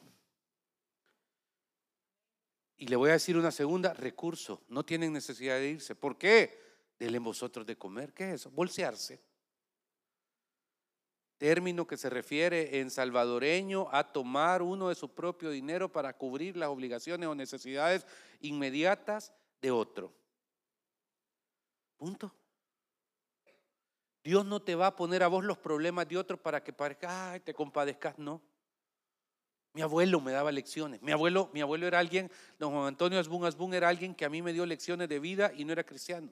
Y 2.77 2.87
le 2.87 2.95
voy 2.95 3.09
a 3.09 3.13
decir 3.19 3.35
una 3.35 3.51
segunda, 3.51 3.93
recurso. 3.93 4.63
No 4.69 4.85
tienen 4.85 5.11
necesidad 5.11 5.57
de 5.57 5.71
irse. 5.71 5.95
¿Por 5.95 6.17
qué? 6.17 6.57
Denle 6.97 7.19
vosotros 7.19 7.65
de 7.65 7.77
comer. 7.77 8.13
¿Qué 8.13 8.29
es 8.29 8.35
eso? 8.35 8.51
Bolsearse. 8.51 9.19
Término 11.37 11.85
que 11.85 11.97
se 11.97 12.09
refiere 12.09 12.79
en 12.79 12.89
salvadoreño 12.89 13.89
a 13.91 14.13
tomar 14.13 14.61
uno 14.61 14.87
de 14.87 14.95
su 14.95 15.13
propio 15.13 15.49
dinero 15.49 15.91
para 15.91 16.17
cubrir 16.17 16.55
las 16.55 16.69
obligaciones 16.69 17.27
o 17.27 17.35
necesidades 17.35 18.07
inmediatas 18.39 19.33
de 19.61 19.71
otro. 19.71 20.13
Punto. 21.97 22.33
Dios 24.23 24.45
no 24.45 24.61
te 24.61 24.75
va 24.75 24.87
a 24.87 24.95
poner 24.95 25.21
a 25.21 25.27
vos 25.27 25.43
los 25.43 25.57
problemas 25.57 26.07
de 26.07 26.17
otro 26.17 26.37
para 26.37 26.63
que 26.63 26.71
parezca, 26.71 27.31
ay, 27.31 27.41
te 27.41 27.53
compadezcas, 27.53 28.17
no. 28.17 28.41
Mi 29.73 29.81
abuelo 29.81 30.21
me 30.21 30.31
daba 30.31 30.51
lecciones. 30.51 31.01
Mi 31.01 31.11
abuelo, 31.11 31.49
mi 31.51 31.59
abuelo 31.59 31.87
era 31.87 31.99
alguien, 31.99 32.31
don 32.59 32.71
Juan 32.71 32.87
Antonio 32.87 33.19
Asbun 33.19 33.43
Asbun 33.45 33.73
era 33.73 33.89
alguien 33.89 34.13
que 34.13 34.23
a 34.23 34.29
mí 34.29 34.41
me 34.41 34.53
dio 34.53 34.65
lecciones 34.65 35.09
de 35.09 35.19
vida 35.19 35.51
y 35.55 35.65
no 35.65 35.73
era 35.73 35.83
cristiano. 35.83 36.31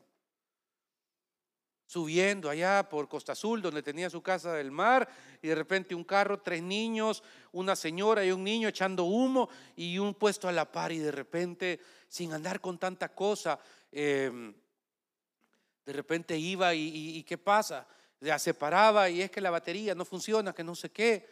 Subiendo 1.87 2.49
allá 2.49 2.87
por 2.87 3.09
Costa 3.09 3.33
Azul, 3.33 3.61
donde 3.61 3.83
tenía 3.83 4.09
su 4.09 4.21
casa 4.21 4.53
del 4.53 4.71
mar, 4.71 5.09
y 5.41 5.49
de 5.49 5.55
repente 5.55 5.93
un 5.93 6.05
carro, 6.05 6.39
tres 6.39 6.61
niños, 6.61 7.23
una 7.51 7.75
señora 7.75 8.23
y 8.23 8.31
un 8.31 8.43
niño 8.43 8.69
echando 8.69 9.03
humo 9.03 9.49
y 9.75 9.97
un 9.97 10.13
puesto 10.13 10.47
a 10.47 10.53
la 10.53 10.71
par, 10.71 10.93
y 10.93 10.99
de 10.99 11.11
repente, 11.11 11.79
sin 12.07 12.31
andar 12.31 12.61
con 12.61 12.77
tanta 12.77 13.09
cosa, 13.09 13.59
em, 13.91 14.53
de 15.91 15.97
repente 15.97 16.37
iba 16.37 16.73
y, 16.73 17.23
¿qué 17.23 17.37
pasa? 17.37 17.87
Ya 18.19 18.39
se 18.39 18.53
paraba 18.53 19.09
y 19.09 19.21
es 19.21 19.31
que 19.31 19.41
la 19.41 19.49
batería 19.49 19.93
no 19.93 20.05
funciona, 20.05 20.53
que 20.53 20.63
no 20.63 20.75
sé 20.75 20.91
qué 20.91 21.27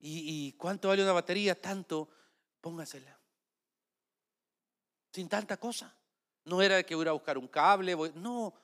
¿Y, 0.00 0.52
cuánto 0.52 0.88
vale 0.88 1.02
una 1.02 1.12
batería? 1.12 1.60
Tanto, 1.60 2.08
póngasela. 2.60 3.18
Sin 5.12 5.28
tanta 5.28 5.56
cosa. 5.56 5.92
No 6.44 6.62
era 6.62 6.82
que 6.84 6.94
voy 6.94 7.08
a 7.08 7.12
buscar 7.12 7.36
un 7.36 7.48
cable, 7.48 7.96
no, 8.14 8.54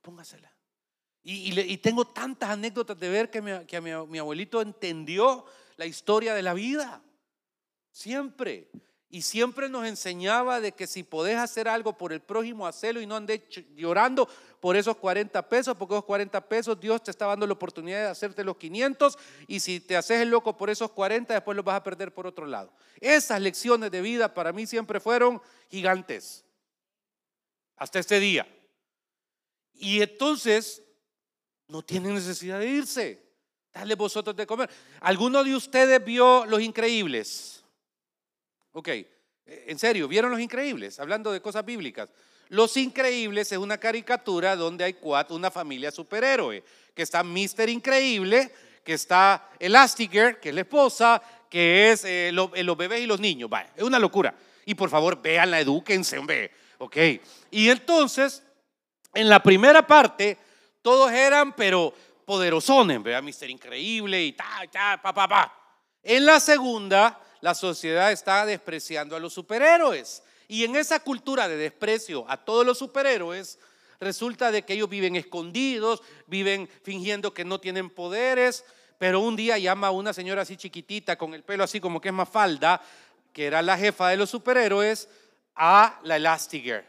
póngasela. 0.00 0.50
Y, 1.22 1.76
tengo 1.78 2.06
tantas 2.06 2.50
anécdotas 2.50 2.98
de 2.98 3.08
ver 3.08 3.30
que, 3.30 3.66
que 3.66 3.80
mi 3.80 4.18
abuelito 4.18 4.62
entendió 4.62 5.44
la 5.76 5.86
historia 5.86 6.34
de 6.34 6.42
la 6.42 6.54
vida. 6.54 7.02
Siempre. 7.90 8.70
Y 9.14 9.20
siempre 9.20 9.68
nos 9.68 9.86
enseñaba 9.86 10.58
de 10.58 10.72
que 10.72 10.86
si 10.86 11.02
podés 11.02 11.36
hacer 11.36 11.68
algo 11.68 11.98
por 11.98 12.14
el 12.14 12.20
prójimo, 12.20 12.66
hacelo 12.66 12.98
y 12.98 13.06
no 13.06 13.14
andes 13.14 13.42
llorando 13.76 14.26
por 14.58 14.74
esos 14.74 14.96
40 14.96 15.50
pesos, 15.50 15.76
porque 15.76 15.94
esos 15.96 16.06
40 16.06 16.48
pesos 16.48 16.80
Dios 16.80 17.02
te 17.02 17.10
está 17.10 17.26
dando 17.26 17.46
la 17.46 17.52
oportunidad 17.52 18.04
de 18.04 18.08
hacerte 18.08 18.42
los 18.42 18.56
500 18.56 19.18
y 19.46 19.60
si 19.60 19.80
te 19.80 19.98
haces 19.98 20.22
el 20.22 20.30
loco 20.30 20.56
por 20.56 20.70
esos 20.70 20.92
40, 20.92 21.34
después 21.34 21.54
los 21.54 21.62
vas 21.62 21.76
a 21.76 21.82
perder 21.82 22.14
por 22.14 22.26
otro 22.26 22.46
lado. 22.46 22.72
Esas 23.02 23.38
lecciones 23.42 23.90
de 23.90 24.00
vida 24.00 24.32
para 24.32 24.50
mí 24.50 24.66
siempre 24.66 24.98
fueron 24.98 25.42
gigantes. 25.68 26.46
Hasta 27.76 27.98
este 27.98 28.18
día. 28.18 28.46
Y 29.74 30.00
entonces 30.00 30.82
no 31.68 31.82
tienen 31.82 32.14
necesidad 32.14 32.60
de 32.60 32.66
irse. 32.66 33.22
Dale 33.74 33.94
vosotros 33.94 34.34
de 34.34 34.46
comer. 34.46 34.70
¿Alguno 35.00 35.44
de 35.44 35.54
ustedes 35.54 36.02
vio 36.02 36.46
Los 36.46 36.62
Increíbles? 36.62 37.61
Ok, 38.72 38.88
eh, 38.88 39.06
en 39.46 39.78
serio, 39.78 40.08
¿vieron 40.08 40.30
Los 40.30 40.40
Increíbles? 40.40 40.98
Hablando 40.98 41.30
de 41.30 41.40
cosas 41.40 41.64
bíblicas. 41.64 42.08
Los 42.48 42.76
Increíbles 42.76 43.52
es 43.52 43.58
una 43.58 43.78
caricatura 43.78 44.56
donde 44.56 44.84
hay 44.84 44.94
cuatro, 44.94 45.36
una 45.36 45.50
familia 45.50 45.90
superhéroe, 45.90 46.64
que 46.94 47.02
está 47.02 47.22
Mister 47.22 47.68
Increíble, 47.68 48.52
que 48.84 48.94
está 48.94 49.50
Elastigirl, 49.58 50.40
que 50.40 50.48
es 50.50 50.54
la 50.54 50.62
esposa, 50.62 51.22
que 51.48 51.92
es 51.92 52.04
eh, 52.04 52.28
eh, 52.28 52.62
los 52.62 52.76
bebés 52.76 53.00
y 53.00 53.06
los 53.06 53.20
niños. 53.20 53.48
Vale, 53.48 53.70
es 53.76 53.82
una 53.82 53.98
locura. 53.98 54.34
Y 54.64 54.74
por 54.74 54.90
favor, 54.90 55.20
véanla, 55.20 55.60
edúquense, 55.60 56.18
hombre. 56.18 56.50
Ok. 56.78 56.96
Y 57.50 57.68
entonces, 57.68 58.42
en 59.14 59.28
la 59.28 59.42
primera 59.42 59.86
parte, 59.86 60.38
todos 60.80 61.10
eran, 61.12 61.54
pero 61.54 61.94
poderosones, 62.24 63.02
¿verdad? 63.02 63.22
Mister 63.22 63.50
Increíble 63.50 64.22
y 64.22 64.32
ta, 64.32 64.62
ta, 64.70 65.00
pa, 65.02 65.12
pa, 65.12 65.28
pa. 65.28 65.58
En 66.02 66.26
la 66.26 66.40
segunda, 66.40 67.20
la 67.42 67.54
sociedad 67.54 68.12
está 68.12 68.46
despreciando 68.46 69.14
a 69.14 69.20
los 69.20 69.34
superhéroes. 69.34 70.22
Y 70.46 70.64
en 70.64 70.76
esa 70.76 71.00
cultura 71.00 71.48
de 71.48 71.56
desprecio 71.56 72.24
a 72.28 72.36
todos 72.36 72.64
los 72.64 72.78
superhéroes, 72.78 73.58
resulta 74.00 74.52
de 74.52 74.62
que 74.62 74.74
ellos 74.74 74.88
viven 74.88 75.16
escondidos, 75.16 76.02
viven 76.26 76.68
fingiendo 76.82 77.34
que 77.34 77.44
no 77.44 77.60
tienen 77.60 77.90
poderes, 77.90 78.64
pero 78.96 79.20
un 79.20 79.34
día 79.34 79.58
llama 79.58 79.88
a 79.88 79.90
una 79.90 80.12
señora 80.12 80.42
así 80.42 80.56
chiquitita, 80.56 81.18
con 81.18 81.34
el 81.34 81.42
pelo 81.42 81.64
así 81.64 81.80
como 81.80 82.00
que 82.00 82.08
es 82.08 82.14
más 82.14 82.28
falda, 82.28 82.80
que 83.32 83.46
era 83.46 83.60
la 83.60 83.76
jefa 83.76 84.08
de 84.08 84.16
los 84.16 84.30
superhéroes, 84.30 85.08
a 85.56 85.98
la 86.04 86.16
Elastigirl. 86.16 86.84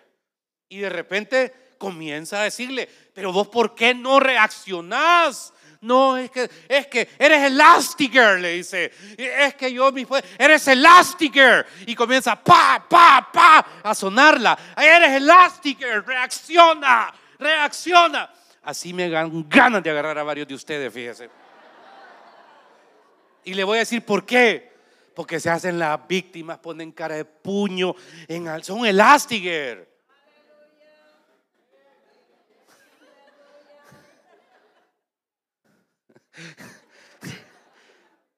Y 0.70 0.80
de 0.80 0.90
repente 0.90 1.54
comienza 1.80 2.42
a 2.42 2.44
decirle, 2.44 2.88
pero 3.14 3.34
vos 3.34 3.48
por 3.48 3.74
qué 3.74 3.96
no 3.96 4.20
reaccionás? 4.20 5.52
No, 5.84 6.16
es 6.16 6.32
que, 6.32 6.50
es 6.70 6.88
que 6.88 7.10
eres 7.20 7.44
Elastigirl, 7.44 8.42
le 8.42 8.52
dice. 8.54 8.90
Es 9.18 9.54
que 9.56 9.72
yo 9.74 9.92
mi 9.92 10.08
eres 10.38 10.66
Elastigirl. 10.70 11.66
Y 11.86 11.94
comienza 11.94 12.42
pa, 12.42 12.86
pa, 12.88 13.30
pa 13.34 13.66
a 13.84 13.94
sonarla. 13.94 14.58
Eres 14.78 15.12
Elastigirl, 15.12 16.06
reacciona, 16.06 17.14
reacciona. 17.38 18.34
Así 18.62 18.94
me 18.94 19.10
dan 19.10 19.50
ganas 19.50 19.84
de 19.84 19.90
agarrar 19.90 20.18
a 20.18 20.24
varios 20.24 20.48
de 20.48 20.56
ustedes, 20.56 20.94
fíjese. 20.94 21.30
Y 23.44 23.54
le 23.54 23.66
voy 23.66 23.76
a 23.76 23.80
decir 23.80 24.06
por 24.06 24.26
qué. 24.26 24.72
Porque 25.14 25.38
se 25.42 25.50
hacen 25.50 25.78
las 25.78 26.08
víctimas, 26.08 26.60
ponen 26.60 26.94
cara 26.94 27.16
de 27.16 27.26
puño, 27.26 27.94
en, 28.30 28.64
son 28.64 28.86
Elastigirl. 28.86 29.86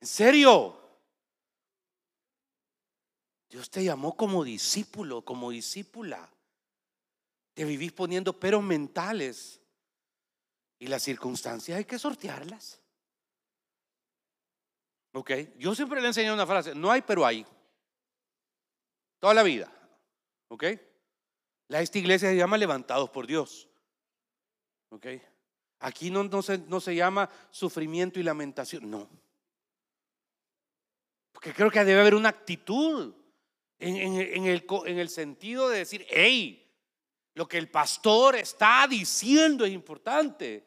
¿En 0.01 0.07
serio? 0.07 0.81
Dios 3.49 3.69
te 3.69 3.83
llamó 3.83 4.15
como 4.17 4.43
discípulo, 4.43 5.23
como 5.23 5.49
discípula. 5.49 6.29
Te 7.53 7.63
vivís 7.63 7.93
poniendo 7.93 8.37
peros 8.37 8.61
mentales. 8.63 9.61
Y 10.77 10.87
las 10.87 11.03
circunstancias 11.03 11.77
hay 11.77 11.85
que 11.85 11.97
sortearlas. 11.97 12.81
Ok, 15.13 15.31
yo 15.57 15.73
siempre 15.73 16.01
le 16.01 16.07
enseño 16.07 16.33
una 16.33 16.45
frase, 16.45 16.75
no 16.75 16.91
hay 16.91 17.01
pero 17.01 17.25
hay. 17.25 17.45
Toda 19.19 19.33
la 19.33 19.43
vida. 19.43 19.71
Ok. 20.49 20.65
La 21.69 21.81
esta 21.81 21.97
iglesia 21.97 22.29
se 22.29 22.35
llama 22.35 22.57
levantados 22.57 23.09
por 23.09 23.25
Dios. 23.25 23.69
Ok. 24.89 25.07
Aquí 25.79 26.09
no, 26.09 26.41
se 26.41 26.95
llama 26.95 27.29
sufrimiento 27.51 28.19
y 28.19 28.23
lamentación, 28.23 28.89
no. 28.89 29.09
Porque 31.31 31.53
creo 31.53 31.69
que 31.69 31.83
debe 31.83 32.01
haber 32.01 32.15
una 32.15 32.29
actitud 32.29 33.13
en, 33.77 34.45
el, 34.47 34.65
en 34.85 34.99
el 34.99 35.09
sentido 35.09 35.69
de 35.69 35.79
decir, 35.79 36.05
hey, 36.09 36.65
lo 37.35 37.47
que 37.47 37.57
el 37.57 37.69
pastor 37.69 38.35
está 38.35 38.87
diciendo 38.89 39.65
es 39.65 39.73
importante. 39.73 40.63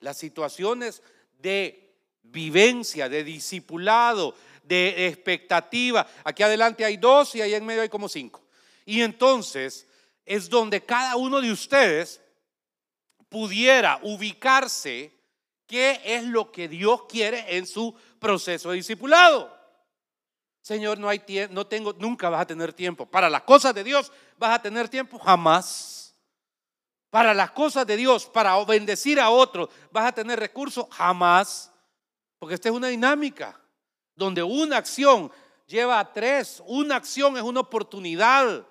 Las 0.00 0.16
situaciones 0.16 1.02
de 1.38 1.94
vivencia, 2.22 3.08
de 3.08 3.22
discipulado, 3.22 4.34
de 4.62 5.06
expectativa. 5.06 6.06
Aquí 6.24 6.42
adelante 6.42 6.84
hay 6.84 6.96
dos 6.96 7.34
y 7.34 7.42
ahí 7.42 7.54
en 7.54 7.66
medio 7.66 7.82
hay 7.82 7.88
como 7.88 8.08
cinco. 8.08 8.42
Y 8.86 9.02
entonces 9.02 9.86
es 10.24 10.48
donde 10.48 10.82
cada 10.82 11.16
uno 11.16 11.40
de 11.40 11.52
ustedes 11.52 12.22
pudiera 13.30 13.98
ubicarse 14.02 15.18
qué 15.66 16.02
es 16.04 16.24
lo 16.24 16.52
que 16.52 16.68
Dios 16.68 17.04
quiere 17.08 17.56
en 17.56 17.66
su 17.66 17.94
proceso 18.18 18.70
de 18.70 18.76
discipulado. 18.76 19.56
Señor, 20.60 20.98
no 20.98 21.08
hay 21.08 21.22
no 21.50 21.66
tengo, 21.66 21.94
nunca 21.94 22.28
vas 22.28 22.42
a 22.42 22.46
tener 22.46 22.72
tiempo. 22.72 23.06
Para 23.06 23.30
las 23.30 23.42
cosas 23.42 23.74
de 23.74 23.82
Dios, 23.82 24.12
¿vas 24.36 24.58
a 24.58 24.62
tener 24.62 24.88
tiempo? 24.88 25.18
Jamás. 25.18 26.14
Para 27.08 27.32
las 27.32 27.52
cosas 27.52 27.86
de 27.86 27.96
Dios, 27.96 28.26
para 28.26 28.62
bendecir 28.64 29.18
a 29.18 29.30
otros, 29.30 29.70
¿vas 29.90 30.06
a 30.06 30.12
tener 30.12 30.38
recursos? 30.38 30.86
Jamás. 30.90 31.72
Porque 32.38 32.54
esta 32.54 32.68
es 32.68 32.74
una 32.74 32.88
dinámica 32.88 33.58
donde 34.14 34.42
una 34.42 34.76
acción 34.76 35.32
lleva 35.66 35.98
a 35.98 36.12
tres. 36.12 36.62
Una 36.66 36.96
acción 36.96 37.36
es 37.36 37.42
una 37.42 37.60
oportunidad. 37.60 38.66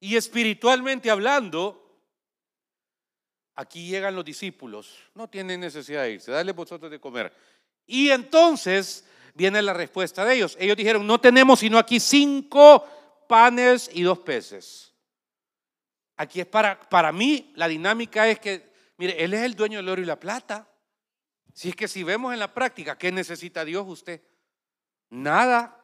Y 0.00 0.16
espiritualmente 0.16 1.10
hablando, 1.10 1.81
Aquí 3.54 3.86
llegan 3.86 4.14
los 4.14 4.24
discípulos, 4.24 4.96
no 5.14 5.28
tienen 5.28 5.60
necesidad 5.60 6.02
de 6.02 6.12
irse, 6.12 6.30
dale 6.30 6.52
vosotros 6.52 6.90
de 6.90 6.98
comer. 6.98 7.32
Y 7.86 8.10
entonces 8.10 9.04
viene 9.34 9.60
la 9.60 9.74
respuesta 9.74 10.24
de 10.24 10.34
ellos. 10.34 10.56
Ellos 10.58 10.76
dijeron, 10.76 11.06
no 11.06 11.20
tenemos 11.20 11.60
sino 11.60 11.78
aquí 11.78 12.00
cinco 12.00 12.86
panes 13.28 13.90
y 13.92 14.02
dos 14.02 14.18
peces. 14.20 14.92
Aquí 16.16 16.40
es 16.40 16.46
para, 16.46 16.78
para 16.88 17.12
mí, 17.12 17.52
la 17.56 17.68
dinámica 17.68 18.28
es 18.28 18.38
que, 18.38 18.72
mire, 18.96 19.22
Él 19.22 19.34
es 19.34 19.42
el 19.42 19.54
dueño 19.54 19.78
del 19.78 19.88
oro 19.88 20.02
y 20.02 20.06
la 20.06 20.20
plata. 20.20 20.68
Si 21.52 21.68
es 21.68 21.76
que 21.76 21.88
si 21.88 22.02
vemos 22.02 22.32
en 22.32 22.38
la 22.38 22.54
práctica, 22.54 22.96
¿qué 22.96 23.12
necesita 23.12 23.64
Dios 23.64 23.86
usted? 23.86 24.22
Nada. 25.10 25.78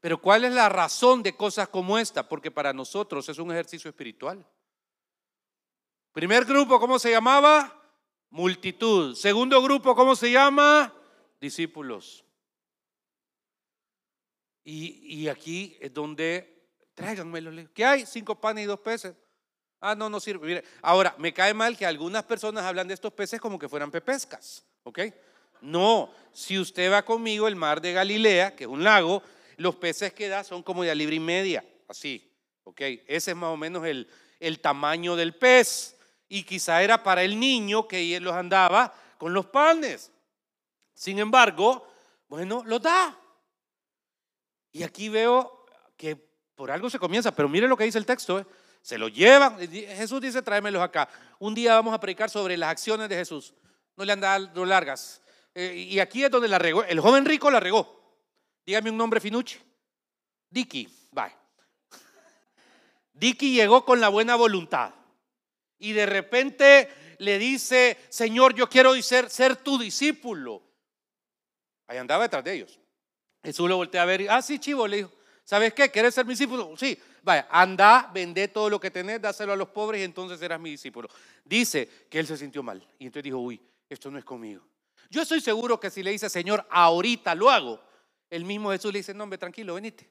Pero 0.00 0.20
¿cuál 0.20 0.44
es 0.44 0.52
la 0.52 0.68
razón 0.68 1.22
de 1.22 1.36
cosas 1.36 1.68
como 1.68 1.98
esta? 1.98 2.28
Porque 2.28 2.50
para 2.50 2.72
nosotros 2.72 3.28
es 3.28 3.38
un 3.38 3.50
ejercicio 3.50 3.88
espiritual. 3.88 4.44
Primer 6.12 6.44
grupo, 6.44 6.78
¿cómo 6.78 6.98
se 6.98 7.10
llamaba? 7.10 7.74
Multitud. 8.28 9.14
Segundo 9.14 9.62
grupo, 9.62 9.94
¿cómo 9.94 10.14
se 10.14 10.30
llama? 10.30 10.92
Discípulos. 11.40 12.22
Y, 14.64 15.26
aquí 15.28 15.76
es 15.80 15.92
donde, 15.92 16.68
tráiganmelo. 16.94 17.50
¿Qué 17.72 17.84
hay? 17.84 18.06
Cinco 18.06 18.38
panes 18.38 18.64
y 18.64 18.66
dos 18.66 18.78
peces. 18.80 19.14
Ah, 19.80 19.94
no, 19.94 20.10
no 20.10 20.20
sirve. 20.20 20.62
Ahora, 20.82 21.14
me 21.18 21.32
cae 21.32 21.54
mal 21.54 21.76
que 21.76 21.86
algunas 21.86 22.24
personas 22.24 22.64
hablan 22.64 22.86
de 22.86 22.94
estos 22.94 23.12
peces 23.14 23.40
como 23.40 23.58
que 23.58 23.68
fueran 23.68 23.90
pepescas. 23.90 24.64
¿Ok? 24.84 25.00
No, 25.62 26.12
si 26.32 26.58
usted 26.58 26.92
va 26.92 27.04
conmigo, 27.04 27.48
el 27.48 27.56
mar 27.56 27.80
de 27.80 27.92
Galilea, 27.92 28.54
que 28.54 28.64
es 28.64 28.70
un 28.70 28.84
lago, 28.84 29.22
los 29.56 29.76
peces 29.76 30.12
que 30.12 30.28
da 30.28 30.44
son 30.44 30.62
como 30.62 30.82
de 30.82 30.90
a 30.90 30.94
y 30.94 31.20
media, 31.20 31.64
así. 31.88 32.30
¿Ok? 32.64 32.80
Ese 33.06 33.30
es 33.30 33.36
más 33.36 33.50
o 33.50 33.56
menos 33.56 33.84
el, 33.86 34.08
el 34.38 34.60
tamaño 34.60 35.16
del 35.16 35.34
pez. 35.34 35.96
Y 36.34 36.44
quizá 36.44 36.82
era 36.82 37.02
para 37.02 37.22
el 37.22 37.38
niño 37.38 37.86
que 37.86 38.18
los 38.18 38.32
andaba 38.32 38.90
con 39.18 39.34
los 39.34 39.44
panes. 39.44 40.10
Sin 40.94 41.18
embargo, 41.18 41.86
bueno, 42.26 42.62
los 42.64 42.80
da. 42.80 43.14
Y 44.70 44.82
aquí 44.82 45.10
veo 45.10 45.66
que 45.94 46.16
por 46.54 46.70
algo 46.70 46.88
se 46.88 46.98
comienza, 46.98 47.32
pero 47.32 47.50
mire 47.50 47.68
lo 47.68 47.76
que 47.76 47.84
dice 47.84 47.98
el 47.98 48.06
texto. 48.06 48.38
¿eh? 48.38 48.46
Se 48.80 48.96
lo 48.96 49.08
llevan. 49.08 49.58
Jesús 49.58 50.22
dice, 50.22 50.40
tráemelos 50.40 50.80
acá. 50.80 51.06
Un 51.38 51.54
día 51.54 51.74
vamos 51.74 51.92
a 51.92 52.00
predicar 52.00 52.30
sobre 52.30 52.56
las 52.56 52.70
acciones 52.70 53.10
de 53.10 53.16
Jesús. 53.16 53.52
No 53.94 54.02
le 54.02 54.12
han 54.14 54.20
dado 54.20 54.64
largas. 54.64 55.20
Eh, 55.54 55.86
y 55.90 56.00
aquí 56.00 56.24
es 56.24 56.30
donde 56.30 56.48
la 56.48 56.58
regó. 56.58 56.82
El 56.82 57.00
joven 57.00 57.26
rico 57.26 57.50
la 57.50 57.60
regó. 57.60 58.16
Dígame 58.64 58.88
un 58.88 58.96
nombre 58.96 59.20
finuche. 59.20 59.60
Dicky, 60.48 60.88
bye. 61.10 61.36
Dicky 63.12 63.52
llegó 63.52 63.84
con 63.84 64.00
la 64.00 64.08
buena 64.08 64.34
voluntad. 64.34 64.94
Y 65.82 65.92
de 65.94 66.06
repente 66.06 66.88
le 67.18 67.40
dice, 67.40 67.98
Señor, 68.08 68.54
yo 68.54 68.68
quiero 68.68 68.94
ser, 69.02 69.28
ser 69.28 69.56
tu 69.56 69.76
discípulo. 69.78 70.62
Ahí 71.88 71.98
andaba 71.98 72.22
detrás 72.22 72.44
de 72.44 72.54
ellos. 72.54 72.78
Jesús 73.42 73.68
lo 73.68 73.76
voltea 73.76 74.02
a 74.02 74.04
ver 74.04 74.30
ah, 74.30 74.40
sí, 74.40 74.60
chivo, 74.60 74.86
le 74.86 74.98
dijo, 74.98 75.10
¿sabes 75.42 75.74
qué? 75.74 75.90
¿Quieres 75.90 76.14
ser 76.14 76.24
mi 76.24 76.34
discípulo? 76.34 76.76
Sí, 76.76 76.96
vaya, 77.24 77.48
anda, 77.50 78.08
vende 78.14 78.46
todo 78.46 78.70
lo 78.70 78.78
que 78.78 78.92
tenés, 78.92 79.20
dáselo 79.20 79.52
a 79.52 79.56
los 79.56 79.70
pobres 79.70 80.00
y 80.00 80.04
entonces 80.04 80.38
serás 80.38 80.60
mi 80.60 80.70
discípulo. 80.70 81.08
Dice 81.44 82.06
que 82.08 82.20
él 82.20 82.28
se 82.28 82.36
sintió 82.36 82.62
mal 82.62 82.80
y 83.00 83.06
entonces 83.06 83.24
dijo, 83.24 83.38
uy, 83.38 83.60
esto 83.88 84.08
no 84.08 84.18
es 84.18 84.24
conmigo. 84.24 84.62
Yo 85.10 85.22
estoy 85.22 85.40
seguro 85.40 85.80
que 85.80 85.90
si 85.90 86.04
le 86.04 86.12
dice, 86.12 86.30
Señor, 86.30 86.64
ahorita 86.70 87.34
lo 87.34 87.50
hago, 87.50 87.82
el 88.30 88.44
mismo 88.44 88.70
Jesús 88.70 88.92
le 88.92 89.00
dice, 89.00 89.14
no, 89.14 89.24
hombre, 89.24 89.36
tranquilo, 89.36 89.74
venite. 89.74 90.08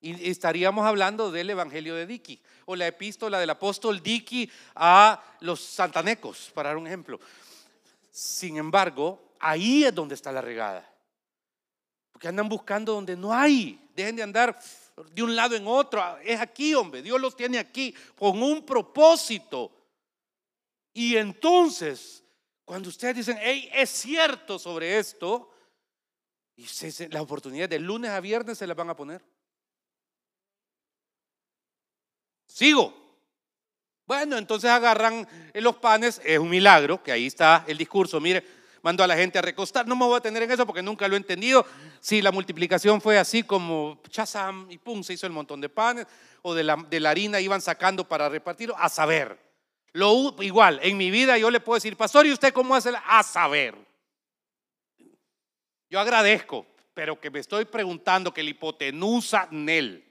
Y 0.00 0.28
estaríamos 0.28 0.86
hablando 0.86 1.30
del 1.30 1.50
Evangelio 1.50 1.94
de 1.94 2.06
Dicky 2.06 2.40
o 2.66 2.76
la 2.76 2.86
epístola 2.86 3.38
del 3.38 3.50
apóstol 3.50 4.02
Dicky 4.02 4.50
a 4.74 5.22
los 5.40 5.60
santanecos, 5.60 6.50
para 6.54 6.70
dar 6.70 6.76
un 6.76 6.86
ejemplo. 6.86 7.18
Sin 8.10 8.56
embargo, 8.56 9.32
ahí 9.40 9.84
es 9.84 9.94
donde 9.94 10.14
está 10.14 10.32
la 10.32 10.40
regada. 10.40 10.88
Porque 12.12 12.28
andan 12.28 12.48
buscando 12.48 12.92
donde 12.94 13.16
no 13.16 13.32
hay. 13.32 13.90
Dejen 13.94 14.16
de 14.16 14.22
andar 14.22 14.58
de 15.12 15.22
un 15.22 15.36
lado 15.36 15.54
en 15.54 15.66
otro. 15.66 16.18
Es 16.18 16.40
aquí, 16.40 16.74
hombre. 16.74 17.02
Dios 17.02 17.20
los 17.20 17.36
tiene 17.36 17.58
aquí 17.58 17.94
con 18.18 18.42
un 18.42 18.64
propósito. 18.64 19.70
Y 20.94 21.16
entonces, 21.16 22.24
cuando 22.64 22.88
ustedes 22.88 23.16
dicen, 23.16 23.38
hey, 23.40 23.68
es 23.72 23.90
cierto 23.90 24.58
sobre 24.58 24.98
esto, 24.98 25.50
las 27.10 27.22
oportunidades 27.22 27.70
de 27.70 27.78
lunes 27.78 28.10
a 28.10 28.20
viernes 28.20 28.56
se 28.56 28.66
las 28.66 28.76
van 28.76 28.88
a 28.88 28.96
poner. 28.96 29.22
Sigo. 32.46 32.94
Bueno, 34.06 34.38
entonces 34.38 34.70
agarran 34.70 35.26
los 35.54 35.76
panes, 35.76 36.20
es 36.24 36.38
un 36.38 36.48
milagro, 36.48 37.02
que 37.02 37.12
ahí 37.12 37.26
está 37.26 37.64
el 37.66 37.76
discurso. 37.76 38.20
Mire, 38.20 38.44
mando 38.82 39.02
a 39.02 39.06
la 39.08 39.16
gente 39.16 39.38
a 39.38 39.42
recostar. 39.42 39.86
No 39.86 39.96
me 39.96 40.04
voy 40.04 40.16
a 40.16 40.20
tener 40.20 40.44
en 40.44 40.50
eso 40.52 40.64
porque 40.64 40.82
nunca 40.82 41.08
lo 41.08 41.14
he 41.14 41.18
entendido. 41.18 41.66
Si 41.98 42.22
la 42.22 42.30
multiplicación 42.30 43.00
fue 43.00 43.18
así 43.18 43.42
como 43.42 44.00
chazam 44.08 44.70
y 44.70 44.78
pum, 44.78 45.02
se 45.02 45.14
hizo 45.14 45.26
el 45.26 45.32
montón 45.32 45.60
de 45.60 45.68
panes, 45.68 46.06
o 46.42 46.54
de 46.54 46.62
la, 46.62 46.76
de 46.76 47.00
la 47.00 47.10
harina 47.10 47.40
iban 47.40 47.60
sacando 47.60 48.06
para 48.06 48.28
repartirlo, 48.28 48.76
a 48.78 48.88
saber. 48.88 49.36
Lo, 49.92 50.36
igual, 50.40 50.78
en 50.82 50.96
mi 50.96 51.10
vida 51.10 51.36
yo 51.36 51.50
le 51.50 51.58
puedo 51.58 51.76
decir, 51.76 51.96
pastor, 51.96 52.26
¿y 52.26 52.32
usted 52.32 52.52
cómo 52.52 52.76
hace? 52.76 52.92
A 53.06 53.24
saber. 53.24 53.74
Yo 55.90 55.98
agradezco, 55.98 56.66
pero 56.94 57.20
que 57.20 57.30
me 57.30 57.40
estoy 57.40 57.64
preguntando 57.64 58.32
que 58.32 58.42
la 58.42 58.50
hipotenusa 58.50 59.48
Nel. 59.50 60.04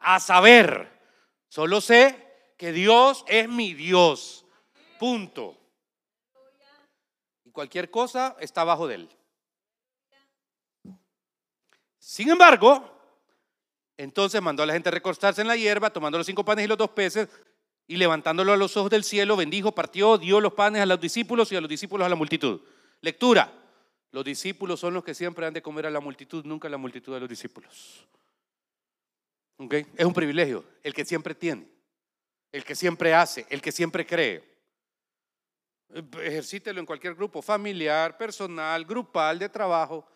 A 0.00 0.20
saber, 0.20 0.93
solo 1.54 1.80
sé 1.80 2.54
que 2.56 2.72
Dios 2.72 3.24
es 3.28 3.48
mi 3.48 3.74
Dios. 3.74 4.44
Punto 4.98 5.58
cualquier 7.54 7.88
cosa 7.88 8.36
está 8.40 8.60
abajo 8.60 8.86
de 8.86 8.96
él. 8.96 9.08
Sin 11.98 12.28
embargo, 12.28 12.90
entonces 13.96 14.42
mandó 14.42 14.62
a 14.64 14.66
la 14.66 14.74
gente 14.74 14.90
a 14.90 14.92
recostarse 14.92 15.40
en 15.40 15.48
la 15.48 15.56
hierba, 15.56 15.90
tomando 15.90 16.18
los 16.18 16.26
cinco 16.26 16.44
panes 16.44 16.66
y 16.66 16.68
los 16.68 16.76
dos 16.76 16.90
peces, 16.90 17.28
y 17.86 17.96
levantándolo 17.96 18.52
a 18.52 18.56
los 18.56 18.76
ojos 18.76 18.90
del 18.90 19.04
cielo, 19.04 19.36
bendijo, 19.36 19.72
partió, 19.72 20.18
dio 20.18 20.40
los 20.40 20.52
panes 20.52 20.82
a 20.82 20.86
los 20.86 21.00
discípulos 21.00 21.50
y 21.52 21.56
a 21.56 21.60
los 21.60 21.70
discípulos 21.70 22.04
a 22.04 22.08
la 22.08 22.16
multitud. 22.16 22.60
Lectura. 23.00 23.50
Los 24.10 24.24
discípulos 24.24 24.78
son 24.78 24.94
los 24.94 25.02
que 25.02 25.14
siempre 25.14 25.46
han 25.46 25.54
de 25.54 25.62
comer 25.62 25.86
a 25.86 25.90
la 25.90 26.00
multitud, 26.00 26.44
nunca 26.44 26.68
a 26.68 26.70
la 26.70 26.76
multitud 26.76 27.14
de 27.14 27.20
los 27.20 27.28
discípulos. 27.28 28.06
Es 29.58 30.04
un 30.04 30.12
privilegio, 30.12 30.64
el 30.82 30.92
que 30.92 31.04
siempre 31.04 31.34
tiene, 31.34 31.68
el 32.50 32.64
que 32.64 32.74
siempre 32.74 33.14
hace, 33.14 33.46
el 33.48 33.62
que 33.62 33.70
siempre 33.70 34.04
cree. 34.04 34.42
Ejercítelo 36.22 36.80
en 36.80 36.86
cualquier 36.86 37.14
grupo, 37.14 37.40
familiar, 37.40 38.18
personal, 38.18 38.84
grupal, 38.84 39.38
de 39.38 39.48
trabajo. 39.48 40.06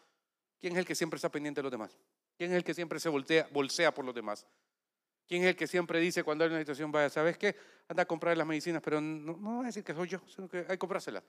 ¿Quién 0.60 0.72
es 0.72 0.80
el 0.80 0.86
que 0.86 0.96
siempre 0.96 1.16
está 1.16 1.28
pendiente 1.28 1.60
de 1.60 1.62
los 1.62 1.70
demás? 1.70 1.96
¿Quién 2.36 2.50
es 2.50 2.56
el 2.56 2.64
que 2.64 2.74
siempre 2.74 2.98
se 2.98 3.08
voltea, 3.08 3.48
bolsea 3.52 3.94
por 3.94 4.04
los 4.04 4.14
demás? 4.14 4.46
¿Quién 5.28 5.42
es 5.42 5.48
el 5.48 5.56
que 5.56 5.66
siempre 5.66 6.00
dice 6.00 6.24
cuando 6.24 6.44
hay 6.44 6.50
una 6.50 6.58
situación, 6.58 6.90
vaya, 6.90 7.10
¿sabes 7.10 7.38
qué? 7.38 7.54
Anda 7.86 8.02
a 8.04 8.06
comprar 8.06 8.36
las 8.36 8.46
medicinas, 8.46 8.82
pero 8.82 9.00
no, 9.00 9.36
no 9.36 9.58
va 9.58 9.62
a 9.64 9.66
decir 9.66 9.84
que 9.84 9.94
soy 9.94 10.08
yo, 10.08 10.20
sino 10.26 10.48
que 10.48 10.58
hay 10.58 10.66
que 10.66 10.78
comprárselas. 10.78 11.22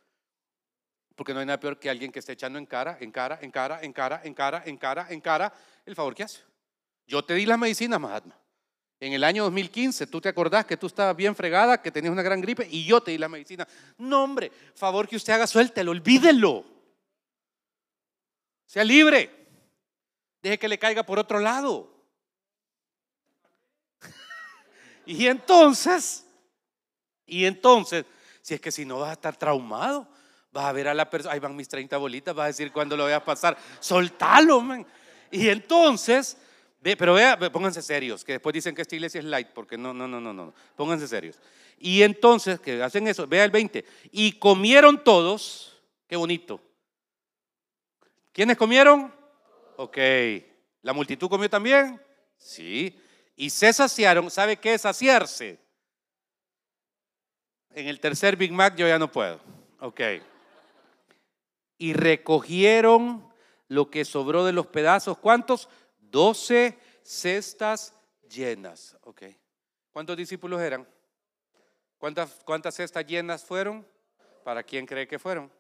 Porque 1.16 1.34
no 1.34 1.42
hay 1.42 1.46
nada 1.46 1.60
peor 1.60 1.78
que 1.78 1.90
alguien 1.90 2.12
que 2.12 2.20
esté 2.20 2.32
echando 2.32 2.58
en 2.58 2.66
cara, 2.66 2.98
en 3.02 3.12
cara, 3.12 3.38
en 3.42 3.52
cara, 3.52 3.82
en 3.84 3.94
cara, 3.94 4.22
en 4.24 4.34
cara, 4.34 4.64
en 4.66 4.78
cara, 4.78 5.08
en 5.10 5.22
cara, 5.22 5.54
el 5.86 5.96
favor 5.96 6.16
que 6.16 6.24
hace. 6.24 6.49
Yo 7.10 7.24
te 7.24 7.34
di 7.34 7.48
las 7.48 7.58
medicinas, 7.58 8.00
Mahatma. 8.00 8.36
En 9.00 9.14
el 9.14 9.24
año 9.24 9.44
2015, 9.46 10.06
tú 10.06 10.22
te 10.22 10.30
acordás 10.30 10.66
que 10.68 10.78
tú 10.78 10.86
estabas 10.86 11.16
bien 11.16 11.36
fregada, 11.36 11.82
que 11.82 11.90
tenías 11.90 12.12
una 12.12 12.22
gran 12.22 12.40
gripe 12.40 12.68
y 12.70 12.86
yo 12.86 13.02
te 13.02 13.10
di 13.10 13.18
la 13.18 13.28
medicina. 13.28 13.68
No, 13.98 14.24
hombre, 14.24 14.52
favor 14.76 15.08
que 15.08 15.16
usted 15.16 15.34
haga, 15.34 15.48
suéltelo, 15.48 15.90
olvídelo. 15.90 16.64
Sea 18.68 18.84
libre. 18.84 19.48
Deje 20.44 20.60
que 20.60 20.68
le 20.68 20.78
caiga 20.78 21.02
por 21.02 21.18
otro 21.18 21.40
lado. 21.40 21.92
y 25.08 25.26
entonces, 25.26 26.28
y 27.26 27.46
entonces, 27.46 28.06
si 28.44 28.54
es 28.54 28.62
que 28.62 28.72
si 28.72 28.86
no 28.86 29.00
vas 29.00 29.10
a 29.10 29.14
estar 29.14 29.36
traumado, 29.36 30.08
vas 30.52 30.66
a 30.66 30.72
ver 30.74 30.88
a 30.88 30.94
la 30.94 31.10
persona, 31.10 31.34
ahí 31.34 31.40
van 31.40 31.56
mis 31.56 31.70
30 31.70 31.98
bolitas, 31.98 32.36
vas 32.36 32.44
a 32.44 32.48
decir 32.48 32.72
cuándo 32.72 32.96
lo 32.96 33.12
a 33.12 33.26
pasar, 33.26 33.58
soltalo, 33.80 34.62
man. 34.62 34.86
Y 35.32 35.50
entonces 35.50 36.38
pero 36.82 37.14
vea, 37.14 37.38
pónganse 37.52 37.82
serios, 37.82 38.24
que 38.24 38.34
después 38.34 38.54
dicen 38.54 38.74
que 38.74 38.82
esta 38.82 38.96
iglesia 38.96 39.20
es 39.20 39.26
light, 39.26 39.50
porque 39.50 39.78
no, 39.78 39.94
no, 39.94 40.08
no, 40.08 40.22
no, 40.22 40.34
no, 40.34 40.54
pónganse 40.76 41.08
serios. 41.08 41.38
Y 41.78 42.04
entonces, 42.04 42.60
que 42.60 42.82
hacen 42.82 43.08
eso, 43.08 43.28
vea 43.28 43.44
el 43.44 43.52
20, 43.52 43.86
y 44.12 44.34
comieron 44.34 45.04
todos, 45.04 45.82
qué 46.08 46.16
bonito. 46.16 46.62
¿Quiénes 48.32 48.58
comieron? 48.58 49.14
Ok, 49.76 49.98
¿la 50.82 50.94
multitud 50.94 51.30
comió 51.30 51.50
también? 51.50 52.02
Sí, 52.38 52.98
y 53.36 53.50
se 53.50 53.74
saciaron, 53.74 54.32
¿sabe 54.32 54.58
qué 54.58 54.74
es 54.74 54.82
saciarse? 54.82 55.60
En 57.72 57.88
el 57.88 58.00
tercer 58.00 58.38
Big 58.38 58.52
Mac 58.52 58.76
yo 58.78 58.88
ya 58.88 59.00
no 59.00 59.12
puedo, 59.12 59.40
ok. 59.80 60.02
Y 61.78 61.94
recogieron 61.94 63.30
lo 63.68 63.90
que 63.90 64.04
sobró 64.06 64.46
de 64.46 64.54
los 64.54 64.68
pedazos, 64.68 65.18
¿cuántos? 65.18 65.70
Doce 66.12 66.78
cestas 67.04 67.94
llenas. 68.30 68.98
¿Cuántos 69.92 70.18
discípulos 70.18 70.62
eran? 70.62 70.88
¿Cuántas, 71.98 72.44
¿Cuántas 72.46 72.76
cestas 72.76 73.06
llenas 73.06 73.44
fueron? 73.44 73.86
¿Para 74.44 74.64
quién 74.64 74.86
cree 74.86 75.08
que 75.08 75.20
fueron? 75.20 75.52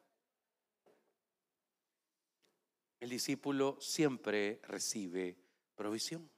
El 2.99 3.09
discípulo 3.09 3.77
siempre 3.79 4.59
recibe 4.63 5.37
provisión. 5.75 6.29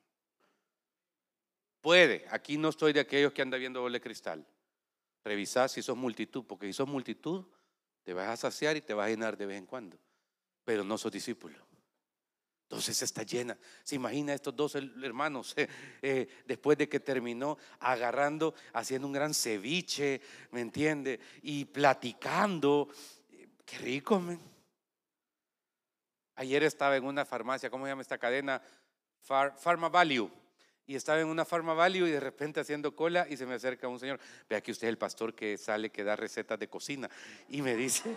Puede, 1.82 2.26
aquí 2.30 2.58
no 2.58 2.70
estoy 2.70 2.94
de 2.94 3.00
aquellos 3.00 3.34
que 3.34 3.42
andan 3.42 3.60
viendo 3.60 3.82
doble 3.82 4.00
cristal. 4.00 4.46
Revisar 5.24 5.70
si 5.70 5.82
sos 5.82 5.98
multitud, 5.98 6.46
porque 6.46 6.68
si 6.68 6.74
sos 6.74 6.88
multitud, 6.88 7.46
te 8.04 8.14
vas 8.14 8.30
a 8.30 8.38
saciar 8.38 8.78
y 8.78 8.82
te 8.82 8.94
vas 8.94 9.08
a 9.08 9.10
llenar 9.10 9.38
de 9.38 9.46
vez 9.48 9.58
en 9.58 9.66
cuando. 9.66 9.98
Pero 10.64 10.84
no 10.84 10.98
sos 10.98 11.12
discípulo. 11.12 11.71
Entonces 12.72 13.02
está 13.02 13.24
llena. 13.24 13.58
Se 13.84 13.96
imagina 13.96 14.34
estos 14.34 14.56
dos 14.56 14.76
hermanos 14.76 15.54
eh, 16.02 16.30
después 16.46 16.78
de 16.78 16.88
que 16.88 17.02
terminó 17.02 17.58
agarrando, 17.82 18.56
haciendo 18.72 19.08
un 19.08 19.14
gran 19.14 19.34
ceviche, 19.34 20.22
¿me 20.52 20.62
entiende? 20.62 21.20
Y 21.42 21.66
platicando. 21.66 22.88
Qué 23.66 23.78
rico, 23.80 24.22
men. 24.22 24.40
Ayer 26.36 26.64
estaba 26.64 26.96
en 26.96 27.04
una 27.04 27.26
farmacia, 27.26 27.70
¿cómo 27.70 27.84
se 27.84 27.90
llama 27.90 28.04
esta 28.04 28.18
cadena? 28.18 28.62
Pharma 29.20 29.90
Value. 29.90 30.32
Y 30.88 30.96
estaba 30.96 31.20
en 31.20 31.28
una 31.28 31.44
Pharma 31.44 31.74
Value 31.74 32.08
y 32.08 32.12
de 32.12 32.22
repente 32.22 32.62
haciendo 32.62 32.96
cola 32.96 33.28
y 33.30 33.36
se 33.36 33.46
me 33.46 33.56
acerca 33.56 33.90
un 33.90 34.00
señor. 34.00 34.18
Vea 34.50 34.62
que 34.62 34.72
usted 34.72 34.88
es 34.88 34.92
el 34.92 34.98
pastor 34.98 35.36
que 35.36 35.58
sale, 35.58 35.90
que 35.90 36.06
da 36.06 36.16
recetas 36.16 36.58
de 36.58 36.70
cocina. 36.70 37.10
Y 37.50 37.62
me 37.62 37.76
dice, 37.76 38.16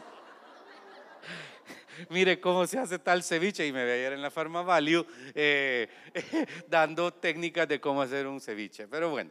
mire 2.10 2.40
cómo 2.40 2.66
se 2.66 2.78
hace 2.78 2.98
tal 2.98 3.22
ceviche 3.22 3.66
y 3.66 3.72
me 3.72 3.84
veía 3.84 4.12
en 4.12 4.22
la 4.22 4.30
Pharma 4.30 4.62
Value 4.62 5.06
eh, 5.34 5.88
dando 6.68 7.12
técnicas 7.12 7.68
de 7.68 7.80
cómo 7.80 8.02
hacer 8.02 8.26
un 8.26 8.40
ceviche. 8.40 8.88
Pero 8.88 9.10
bueno, 9.10 9.30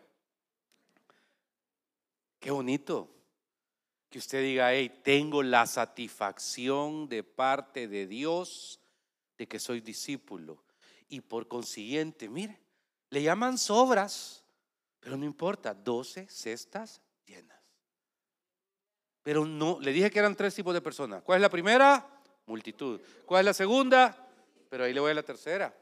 qué 2.39 2.51
bonito 2.51 3.09
que 4.09 4.19
usted 4.19 4.43
diga, 4.43 4.73
hey, 4.73 5.01
tengo 5.03 5.41
la 5.41 5.65
satisfacción 5.65 7.09
de 7.09 7.23
parte 7.23 7.87
de 7.87 8.05
Dios 8.05 8.79
de 9.37 9.47
que 9.47 9.59
soy 9.59 9.81
discípulo. 9.81 10.63
Y 11.09 11.21
por 11.21 11.47
consiguiente, 11.47 12.29
mire, 12.29 12.59
le 13.09 13.23
llaman 13.23 13.57
sobras, 13.57 14.43
pero 14.99 15.17
no 15.17 15.25
importa, 15.25 15.73
12 15.73 16.27
cestas 16.29 17.01
llenas. 17.25 17.59
Pero 19.23 19.45
no, 19.45 19.79
le 19.79 19.93
dije 19.93 20.11
que 20.11 20.19
eran 20.19 20.35
tres 20.35 20.53
tipos 20.53 20.73
de 20.73 20.81
personas. 20.81 21.23
¿Cuál 21.23 21.37
es 21.37 21.41
la 21.41 21.49
primera? 21.49 22.21
Multitud. 22.45 23.01
¿Cuál 23.25 23.41
es 23.41 23.45
la 23.45 23.53
segunda? 23.53 24.27
Pero 24.69 24.83
ahí 24.83 24.93
le 24.93 24.99
voy 24.99 25.11
a 25.11 25.15
la 25.15 25.23
tercera, 25.23 25.73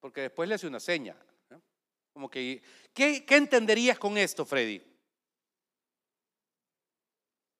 porque 0.00 0.22
después 0.22 0.48
le 0.48 0.54
hace 0.54 0.66
una 0.66 0.80
seña. 0.80 1.16
Como 2.12 2.28
que, 2.28 2.62
¿qué, 2.92 3.24
entenderías 3.28 3.98
con 3.98 4.18
esto, 4.18 4.44
Freddy? 4.44 4.82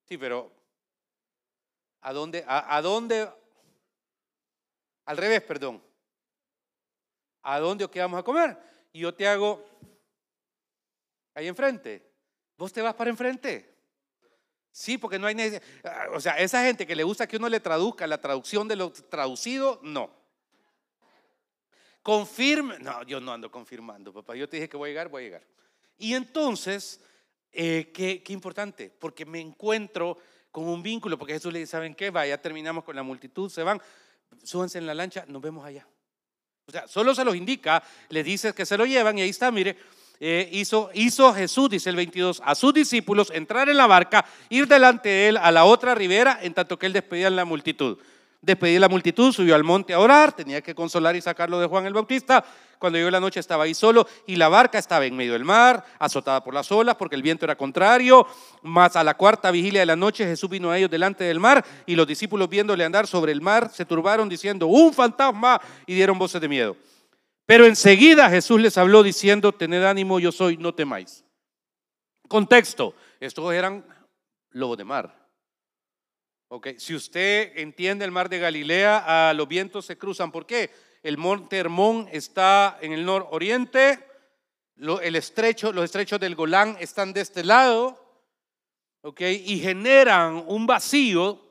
Sí, 0.04 0.18
pero 0.18 0.52
¿a 2.00 2.12
dónde, 2.12 2.44
a, 2.46 2.82
dónde, 2.82 3.30
al 5.04 5.16
revés, 5.16 5.42
perdón, 5.42 5.82
¿a 7.42 7.60
dónde 7.60 7.84
o 7.84 7.90
qué 7.90 8.00
vamos 8.00 8.18
a 8.18 8.24
comer? 8.24 8.58
Y 8.92 9.00
yo 9.00 9.14
te 9.14 9.26
hago 9.26 9.64
ahí 11.34 11.46
enfrente. 11.46 12.10
Vos 12.56 12.72
te 12.72 12.82
vas 12.82 12.94
para 12.94 13.10
enfrente. 13.10 13.69
Sí, 14.72 14.98
porque 14.98 15.18
no 15.18 15.26
hay 15.26 15.34
necesidad. 15.34 15.62
Ah, 15.84 16.06
o 16.12 16.20
sea, 16.20 16.38
esa 16.38 16.62
gente 16.64 16.86
que 16.86 16.94
le 16.94 17.02
gusta 17.02 17.26
que 17.26 17.36
uno 17.36 17.48
le 17.48 17.60
traduzca 17.60 18.06
la 18.06 18.20
traducción 18.20 18.68
de 18.68 18.76
lo 18.76 18.92
traducido, 18.92 19.80
no. 19.82 20.10
Confirme. 22.02 22.78
No, 22.78 23.02
yo 23.02 23.20
no 23.20 23.32
ando 23.32 23.50
confirmando, 23.50 24.12
papá. 24.12 24.36
Yo 24.36 24.48
te 24.48 24.56
dije 24.56 24.68
que 24.68 24.76
voy 24.76 24.88
a 24.88 24.92
llegar, 24.92 25.08
voy 25.08 25.22
a 25.22 25.26
llegar. 25.26 25.46
Y 25.98 26.14
entonces, 26.14 27.00
eh, 27.52 27.90
qué, 27.92 28.22
qué 28.22 28.32
importante, 28.32 28.90
porque 28.90 29.26
me 29.26 29.40
encuentro 29.40 30.16
con 30.50 30.64
un 30.64 30.82
vínculo, 30.82 31.18
porque 31.18 31.34
Jesús 31.34 31.52
le 31.52 31.60
dice, 31.60 31.72
¿saben 31.72 31.94
qué? 31.94 32.10
Va, 32.10 32.26
ya 32.26 32.40
terminamos 32.40 32.84
con 32.84 32.96
la 32.96 33.02
multitud, 33.02 33.50
se 33.50 33.62
van, 33.62 33.80
súbanse 34.42 34.78
en 34.78 34.86
la 34.86 34.94
lancha, 34.94 35.24
nos 35.28 35.42
vemos 35.42 35.64
allá. 35.64 35.86
O 36.66 36.72
sea, 36.72 36.86
solo 36.88 37.14
se 37.14 37.24
los 37.24 37.34
indica, 37.34 37.82
les 38.08 38.24
dice 38.24 38.54
que 38.54 38.64
se 38.64 38.76
lo 38.78 38.86
llevan 38.86 39.18
y 39.18 39.22
ahí 39.22 39.30
está, 39.30 39.50
mire, 39.50 39.76
eh, 40.22 40.50
hizo, 40.52 41.32
Jesús, 41.32 41.70
dice 41.70 41.88
el 41.88 41.96
22, 41.96 42.42
a 42.44 42.54
sus 42.54 42.74
discípulos 42.74 43.32
entrar 43.34 43.70
en 43.70 43.78
la 43.78 43.86
barca, 43.86 44.26
ir 44.50 44.68
delante 44.68 45.08
de 45.08 45.28
él 45.28 45.36
a 45.38 45.50
la 45.50 45.64
otra 45.64 45.94
ribera, 45.94 46.38
en 46.42 46.52
tanto 46.52 46.78
que 46.78 46.84
él 46.84 46.92
despedía 46.92 47.28
a 47.28 47.30
la 47.30 47.46
multitud. 47.46 47.96
Despedía 48.42 48.76
a 48.76 48.80
la 48.82 48.88
multitud, 48.90 49.32
subió 49.32 49.54
al 49.54 49.64
monte 49.64 49.94
a 49.94 49.98
orar, 49.98 50.32
tenía 50.32 50.60
que 50.60 50.74
consolar 50.74 51.16
y 51.16 51.22
sacarlo 51.22 51.58
de 51.58 51.66
Juan 51.66 51.86
el 51.86 51.94
Bautista. 51.94 52.44
Cuando 52.78 52.98
llegó 52.98 53.10
la 53.10 53.20
noche 53.20 53.40
estaba 53.40 53.64
ahí 53.64 53.74
solo 53.74 54.06
y 54.26 54.36
la 54.36 54.48
barca 54.48 54.78
estaba 54.78 55.04
en 55.06 55.16
medio 55.16 55.34
del 55.34 55.44
mar, 55.44 55.84
azotada 55.98 56.42
por 56.42 56.54
las 56.54 56.70
olas 56.72 56.96
porque 56.96 57.16
el 57.16 57.22
viento 57.22 57.44
era 57.44 57.56
contrario. 57.56 58.26
Más 58.62 58.96
a 58.96 59.04
la 59.04 59.14
cuarta 59.14 59.50
vigilia 59.50 59.80
de 59.80 59.86
la 59.86 59.96
noche 59.96 60.24
Jesús 60.24 60.48
vino 60.48 60.70
a 60.70 60.78
ellos 60.78 60.90
delante 60.90 61.24
del 61.24 61.40
mar 61.40 61.64
y 61.84 61.94
los 61.94 62.06
discípulos 62.06 62.48
viéndole 62.48 62.84
andar 62.84 63.06
sobre 63.06 63.32
el 63.32 63.42
mar 63.42 63.70
se 63.70 63.84
turbaron 63.84 64.28
diciendo, 64.28 64.66
un 64.66 64.94
fantasma 64.94 65.60
y 65.86 65.94
dieron 65.94 66.18
voces 66.18 66.40
de 66.40 66.48
miedo. 66.48 66.76
Pero 67.50 67.66
enseguida 67.66 68.30
Jesús 68.30 68.60
les 68.60 68.78
habló 68.78 69.02
diciendo, 69.02 69.50
tened 69.50 69.82
ánimo, 69.82 70.20
yo 70.20 70.30
soy, 70.30 70.56
no 70.56 70.72
temáis. 70.72 71.24
Contexto, 72.28 72.94
estos 73.18 73.52
eran 73.52 73.84
lobos 74.50 74.78
de 74.78 74.84
mar. 74.84 75.28
Okay. 76.46 76.78
Si 76.78 76.94
usted 76.94 77.58
entiende 77.58 78.04
el 78.04 78.12
mar 78.12 78.28
de 78.28 78.38
Galilea, 78.38 79.32
los 79.34 79.48
vientos 79.48 79.84
se 79.84 79.98
cruzan. 79.98 80.30
¿Por 80.30 80.46
qué? 80.46 80.70
El 81.02 81.18
monte 81.18 81.56
Hermón 81.56 82.08
está 82.12 82.78
en 82.82 82.92
el 82.92 83.04
nororiente, 83.04 83.98
el 84.76 85.16
estrecho, 85.16 85.72
los 85.72 85.84
estrechos 85.84 86.20
del 86.20 86.36
Golán 86.36 86.76
están 86.78 87.12
de 87.12 87.22
este 87.22 87.42
lado, 87.42 87.98
okay, 89.00 89.42
y 89.44 89.58
generan 89.58 90.44
un 90.46 90.68
vacío 90.68 91.50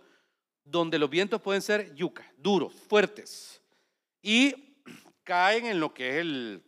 donde 0.64 0.98
los 0.98 1.10
vientos 1.10 1.42
pueden 1.42 1.62
ser 1.62 1.94
yuca, 1.94 2.26
duros, 2.38 2.72
fuertes. 2.88 3.62
Y 4.22 4.69
caen 5.30 5.68
en 5.68 5.80
lo 5.80 5.94
que 5.94 6.10
es 6.10 6.16
el, 6.16 6.64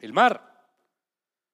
el 0.00 0.14
mar. 0.14 0.66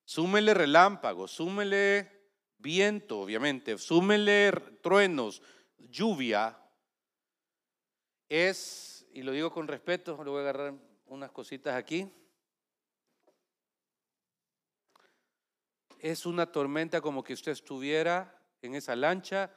Súmele 0.04 0.54
relámpagos, 0.54 1.32
súmele 1.32 2.30
viento, 2.58 3.22
obviamente, 3.22 3.76
súmele 3.76 4.52
truenos, 4.80 5.42
lluvia. 5.78 6.56
Es, 8.28 9.04
y 9.12 9.22
lo 9.22 9.32
digo 9.32 9.50
con 9.50 9.66
respeto, 9.66 10.22
le 10.22 10.30
voy 10.30 10.38
a 10.38 10.42
agarrar 10.42 10.74
unas 11.06 11.32
cositas 11.32 11.74
aquí. 11.74 12.08
Es 15.98 16.24
una 16.24 16.46
tormenta 16.52 17.00
como 17.00 17.24
que 17.24 17.32
usted 17.32 17.50
estuviera 17.50 18.40
en 18.60 18.76
esa 18.76 18.94
lancha 18.94 19.52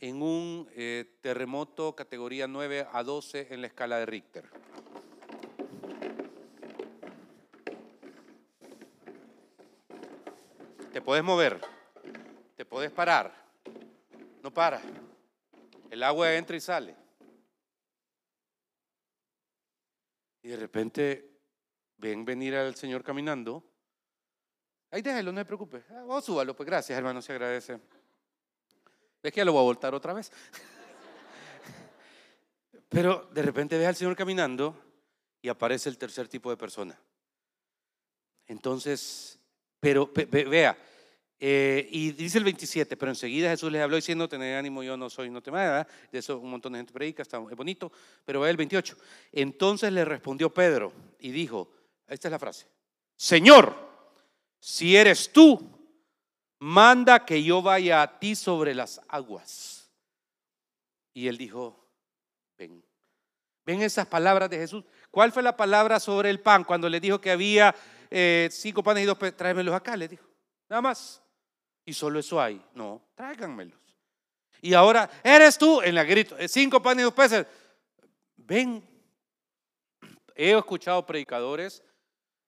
en 0.00 0.20
un 0.20 0.68
eh, 0.74 1.16
terremoto 1.20 1.94
categoría 1.94 2.48
9 2.48 2.88
a 2.92 3.04
12 3.04 3.54
en 3.54 3.60
la 3.60 3.68
escala 3.68 3.98
de 3.98 4.06
Richter. 4.06 4.67
Puedes 11.08 11.24
mover, 11.24 11.58
te 12.54 12.66
puedes 12.66 12.92
parar, 12.92 13.32
no 14.42 14.52
para. 14.52 14.82
El 15.88 16.02
agua 16.02 16.34
entra 16.34 16.54
y 16.54 16.60
sale. 16.60 16.94
Y 20.42 20.48
de 20.48 20.56
repente 20.56 21.40
ven 21.96 22.26
venir 22.26 22.56
al 22.56 22.74
Señor 22.74 23.02
caminando. 23.02 23.64
Ahí 24.90 25.00
déjelo, 25.00 25.32
no 25.32 25.40
se 25.40 25.46
preocupe. 25.46 25.82
Ah, 25.88 26.04
vamos, 26.06 26.26
súbalo, 26.26 26.54
pues 26.54 26.66
gracias, 26.66 26.98
hermano, 26.98 27.22
se 27.22 27.32
agradece. 27.32 27.80
Ves 29.22 29.32
que 29.32 29.38
ya 29.38 29.46
lo 29.46 29.52
voy 29.52 29.62
a 29.62 29.64
voltar 29.64 29.94
otra 29.94 30.12
vez. 30.12 30.30
Pero 32.90 33.30
de 33.32 33.40
repente 33.40 33.78
ve 33.78 33.86
al 33.86 33.96
Señor 33.96 34.14
caminando 34.14 34.76
y 35.40 35.48
aparece 35.48 35.88
el 35.88 35.96
tercer 35.96 36.28
tipo 36.28 36.50
de 36.50 36.58
persona. 36.58 37.00
Entonces 38.46 39.38
pero 39.80 40.10
vea, 40.14 40.76
eh, 41.40 41.88
y 41.90 42.12
dice 42.12 42.38
el 42.38 42.44
27, 42.44 42.96
pero 42.96 43.10
enseguida 43.10 43.50
Jesús 43.50 43.70
les 43.70 43.82
habló 43.82 43.96
diciendo, 43.96 44.28
tener 44.28 44.56
ánimo, 44.56 44.82
yo 44.82 44.96
no 44.96 45.08
soy, 45.08 45.30
no 45.30 45.40
te 45.40 45.50
¿verdad? 45.50 45.86
De 46.10 46.18
eso 46.18 46.38
un 46.38 46.50
montón 46.50 46.72
de 46.72 46.80
gente 46.80 46.92
predica, 46.92 47.22
está 47.22 47.38
bonito, 47.38 47.92
pero 48.24 48.40
ve 48.40 48.50
el 48.50 48.56
28. 48.56 48.96
Entonces 49.32 49.92
le 49.92 50.04
respondió 50.04 50.52
Pedro 50.52 50.92
y 51.18 51.30
dijo, 51.30 51.70
esta 52.06 52.28
es 52.28 52.32
la 52.32 52.38
frase, 52.38 52.66
Señor, 53.16 53.76
si 54.60 54.96
eres 54.96 55.32
tú, 55.32 55.78
manda 56.58 57.24
que 57.24 57.42
yo 57.42 57.62
vaya 57.62 58.02
a 58.02 58.18
ti 58.18 58.34
sobre 58.34 58.74
las 58.74 59.00
aguas. 59.08 59.90
Y 61.14 61.28
él 61.28 61.36
dijo, 61.36 61.88
ven. 62.56 62.84
¿Ven 63.64 63.82
esas 63.82 64.06
palabras 64.06 64.48
de 64.48 64.56
Jesús? 64.56 64.82
¿Cuál 65.10 65.30
fue 65.30 65.42
la 65.42 65.56
palabra 65.56 66.00
sobre 66.00 66.30
el 66.30 66.40
pan 66.40 66.64
cuando 66.64 66.88
le 66.88 67.00
dijo 67.00 67.20
que 67.20 67.30
había 67.30 67.74
eh, 68.10 68.48
cinco 68.50 68.82
panes 68.82 69.02
y 69.02 69.06
dos 69.06 69.18
peces, 69.18 69.36
tráemelos 69.36 69.74
acá, 69.74 69.96
le 69.96 70.08
dijo. 70.08 70.24
Nada 70.68 70.82
más. 70.82 71.22
Y 71.88 71.94
solo 71.94 72.18
eso 72.18 72.38
hay. 72.38 72.62
No, 72.74 73.00
tráiganmelos. 73.14 73.80
Y 74.60 74.74
ahora, 74.74 75.08
eres 75.24 75.56
tú 75.56 75.80
en 75.80 75.94
la 75.94 76.04
grito, 76.04 76.36
eh, 76.36 76.46
cinco 76.46 76.82
panes 76.82 77.00
y 77.00 77.04
dos 77.04 77.14
peces. 77.14 77.46
Ven. 78.36 78.86
He 80.34 80.52
escuchado 80.54 81.06
predicadores 81.06 81.82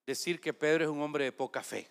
decir 0.05 0.42
que 0.42 0.53
Pedro 0.53 0.85
es 0.85 0.90
un 0.90 1.00
hombre 1.00 1.24
de 1.24 1.33
poca 1.33 1.62
fe. 1.62 1.88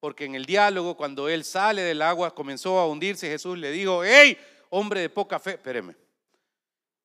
Porque 0.00 0.24
en 0.24 0.34
el 0.34 0.44
diálogo, 0.44 0.96
cuando 0.96 1.28
él 1.28 1.44
sale 1.44 1.82
del 1.82 2.02
agua, 2.02 2.34
comenzó 2.34 2.80
a 2.80 2.88
hundirse, 2.88 3.28
Jesús 3.28 3.56
le 3.56 3.70
dijo, 3.70 4.02
hey, 4.02 4.36
hombre 4.70 5.02
de 5.02 5.10
poca 5.10 5.38
fe, 5.38 5.52
espéreme. 5.52 5.94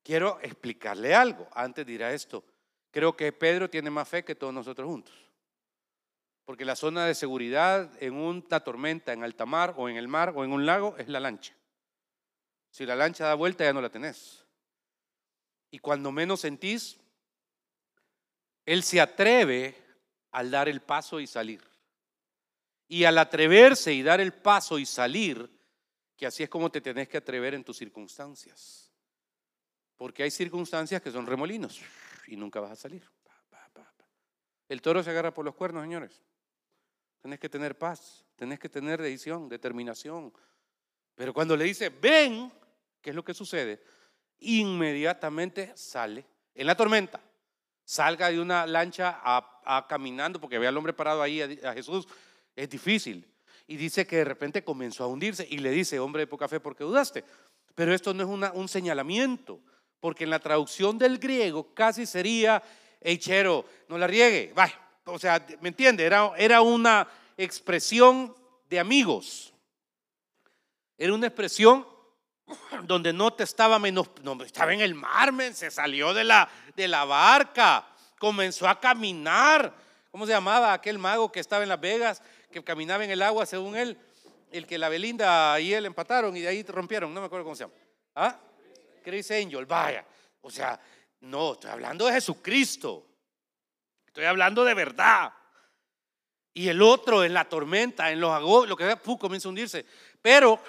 Quiero 0.02 0.40
explicarle 0.42 1.14
algo. 1.14 1.48
Antes 1.54 1.86
dirá 1.86 2.12
esto. 2.12 2.44
Creo 2.90 3.16
que 3.16 3.32
Pedro 3.32 3.70
tiene 3.70 3.92
más 3.92 4.10
fe 4.10 4.26
que 4.26 4.34
todos 4.34 4.52
nosotros 4.52 4.88
juntos. 4.88 5.27
Porque 6.48 6.64
la 6.64 6.78
zona 6.78 7.06
de 7.06 7.14
seguridad 7.14 7.92
en 8.02 8.14
una 8.14 8.62
tormenta 8.62 9.12
en 9.12 9.22
alta 9.22 9.46
mar 9.46 9.74
o 9.76 9.90
en 9.90 9.98
el 9.98 10.08
mar 10.08 10.32
o 10.34 10.46
en 10.46 10.54
un 10.54 10.66
lago 10.66 10.96
es 10.98 11.10
la 11.10 11.20
lancha. 11.20 11.54
Si 12.72 12.86
la 12.86 12.96
lancha 12.96 13.26
da 13.26 13.34
vuelta 13.34 13.66
ya 13.66 13.74
no 13.74 13.82
la 13.82 13.90
tenés. 13.90 14.46
Y 15.72 15.80
cuando 15.80 16.10
menos 16.10 16.40
sentís, 16.40 17.02
Él 18.66 18.82
se 18.84 19.02
atreve 19.02 19.76
al 20.32 20.50
dar 20.50 20.70
el 20.70 20.80
paso 20.80 21.20
y 21.20 21.28
salir. 21.28 21.62
Y 22.88 23.04
al 23.04 23.18
atreverse 23.18 23.92
y 23.92 24.02
dar 24.02 24.22
el 24.22 24.32
paso 24.32 24.80
y 24.80 24.86
salir, 24.86 25.52
que 26.16 26.28
así 26.28 26.44
es 26.44 26.50
como 26.50 26.72
te 26.72 26.80
tenés 26.80 27.10
que 27.10 27.18
atrever 27.18 27.56
en 27.56 27.66
tus 27.66 27.76
circunstancias. 27.76 28.90
Porque 29.98 30.24
hay 30.24 30.32
circunstancias 30.32 31.02
que 31.02 31.12
son 31.12 31.26
remolinos 31.26 31.82
y 32.26 32.38
nunca 32.38 32.62
vas 32.62 32.72
a 32.72 32.78
salir. 32.78 33.04
El 34.70 34.82
toro 34.82 35.04
se 35.04 35.10
agarra 35.10 35.34
por 35.34 35.44
los 35.44 35.54
cuernos, 35.54 35.84
señores. 35.84 36.22
Tenés 37.28 37.42
que 37.42 37.50
tener 37.50 37.78
paz, 37.78 38.24
tenés 38.38 38.58
que 38.58 38.70
tener 38.70 39.02
decisión, 39.02 39.50
determinación. 39.50 40.32
Pero 41.14 41.34
cuando 41.34 41.58
le 41.58 41.66
dice, 41.66 41.90
ven, 41.90 42.50
¿qué 43.02 43.10
es 43.10 43.16
lo 43.18 43.26
que 43.26 43.34
sucede? 43.34 43.84
Inmediatamente 44.40 45.74
sale 45.76 46.26
en 46.56 46.66
la 46.66 46.78
tormenta. 46.78 47.20
Salga 47.84 48.32
de 48.32 48.40
una 48.40 48.66
lancha 48.66 49.20
a, 49.22 49.86
caminando, 49.90 50.40
porque 50.40 50.58
ve 50.58 50.68
al 50.68 50.78
hombre 50.78 50.94
parado 50.94 51.22
ahí, 51.22 51.42
a, 51.42 51.74
Jesús. 51.74 52.08
Es 52.56 52.70
difícil. 52.70 53.30
Y 53.68 53.76
dice 53.76 54.08
que 54.08 54.16
de 54.16 54.24
repente 54.24 54.64
comenzó 54.64 55.04
a 55.04 55.08
hundirse 55.08 55.46
y 55.50 55.58
le 55.58 55.72
dice, 55.72 56.00
hombre 56.00 56.22
de 56.22 56.28
poca 56.28 56.48
fe, 56.48 56.62
¿por 56.62 56.78
qué 56.78 56.86
dudaste? 56.86 57.26
Pero 57.76 57.94
esto 57.94 58.14
no 58.14 58.24
es 58.24 58.52
un 58.54 58.70
señalamiento, 58.70 59.60
porque 60.00 60.24
en 60.24 60.30
la 60.30 60.40
traducción 60.40 60.98
del 60.98 61.18
griego 61.18 61.74
casi 61.74 62.06
sería 62.06 62.64
chero, 63.20 63.66
no 63.90 63.98
la 63.98 64.08
riegue. 64.08 64.54
O 65.08 65.18
sea, 65.18 65.46
¿me 65.62 65.70
entiende? 65.70 66.06
Era, 66.06 66.32
era 66.38 66.62
una 66.62 67.08
expresión 67.38 68.36
de 68.70 68.80
amigos. 68.80 69.54
Era 70.98 71.14
una 71.14 71.28
expresión 71.28 71.88
donde 72.84 73.14
no 73.14 73.34
te 73.34 73.44
estaba 73.44 73.80
menos, 73.80 74.10
no, 74.24 74.42
estaba 74.44 74.74
en 74.74 74.82
el 74.82 74.96
mar, 74.96 75.34
se 75.54 75.70
salió 75.72 76.14
de 76.14 76.24
la, 76.24 76.50
de 76.76 76.88
la 76.88 77.06
barca, 77.06 77.86
comenzó 78.20 78.68
a 78.68 78.80
caminar. 78.80 79.74
¿Cómo 80.12 80.26
se 80.26 80.32
llamaba 80.32 80.74
aquel 80.74 80.98
mago 80.98 81.32
que 81.32 81.40
estaba 81.40 81.64
en 81.64 81.70
Las 81.70 81.80
Vegas, 81.80 82.22
que 82.52 82.64
caminaba 82.64 83.04
en 83.04 83.12
el 83.12 83.22
agua 83.22 83.46
según 83.46 83.76
él? 83.76 83.98
El 84.52 84.66
que 84.66 84.78
la 84.78 84.90
Belinda 84.90 85.60
y 85.60 85.74
él 85.74 85.86
empataron 85.86 86.36
y 86.36 86.42
de 86.42 86.48
ahí 86.48 86.64
rompieron, 86.64 87.14
no 87.14 87.20
me 87.20 87.28
acuerdo 87.28 87.44
cómo 87.44 87.56
se 87.56 87.66
llama. 87.66 87.74
¿Ah? 88.16 88.40
Chris 89.04 89.30
Angel, 89.32 89.66
vaya. 89.66 90.06
O 90.42 90.50
sea, 90.50 90.80
no, 91.22 91.54
estoy 91.54 91.72
hablando 91.72 92.06
de 92.06 92.14
Jesucristo. 92.14 93.06
Estoy 94.18 94.26
hablando 94.26 94.66
de 94.66 94.74
verdad. 94.74 95.32
Y 96.52 96.70
el 96.70 96.82
otro 96.82 97.24
en 97.24 97.36
la 97.36 97.48
tormenta, 97.48 98.12
en 98.12 98.20
los 98.20 98.32
agos, 98.32 98.68
lo 98.68 98.76
que 98.76 98.84
sea, 98.84 98.96
comienza 98.96 99.48
a 99.48 99.50
hundirse. 99.50 99.86
Pero, 100.20 100.60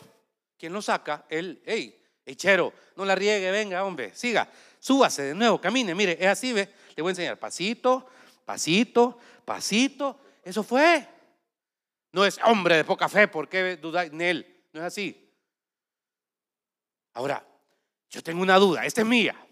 ¿quién 0.58 0.70
lo 0.70 0.82
saca? 0.82 1.24
Él, 1.30 1.62
hey, 1.64 1.98
echero, 2.26 2.74
no 2.94 3.06
la 3.06 3.14
riegue, 3.14 3.50
venga, 3.50 3.82
hombre, 3.84 4.14
siga, 4.14 4.46
súbase 4.78 5.22
de 5.22 5.34
nuevo, 5.34 5.58
camine, 5.58 5.94
mire, 5.94 6.18
es 6.20 6.26
así, 6.26 6.52
ve, 6.52 6.68
le 6.94 7.02
voy 7.02 7.08
a 7.08 7.12
enseñar, 7.12 7.38
pasito, 7.38 8.06
pasito, 8.44 9.18
pasito, 9.46 10.20
eso 10.44 10.62
fue. 10.62 11.08
No 12.12 12.26
es 12.26 12.38
hombre 12.44 12.76
de 12.76 12.84
poca 12.84 13.08
fe, 13.08 13.28
¿por 13.28 13.48
qué 13.48 13.78
dudáis 13.78 14.12
en 14.12 14.20
él? 14.20 14.62
No 14.74 14.80
es 14.80 14.86
así. 14.88 15.32
Ahora, 17.14 17.42
yo 18.10 18.22
tengo 18.22 18.42
una 18.42 18.58
duda, 18.58 18.84
esta 18.84 19.00
es 19.00 19.06
mía. 19.06 19.47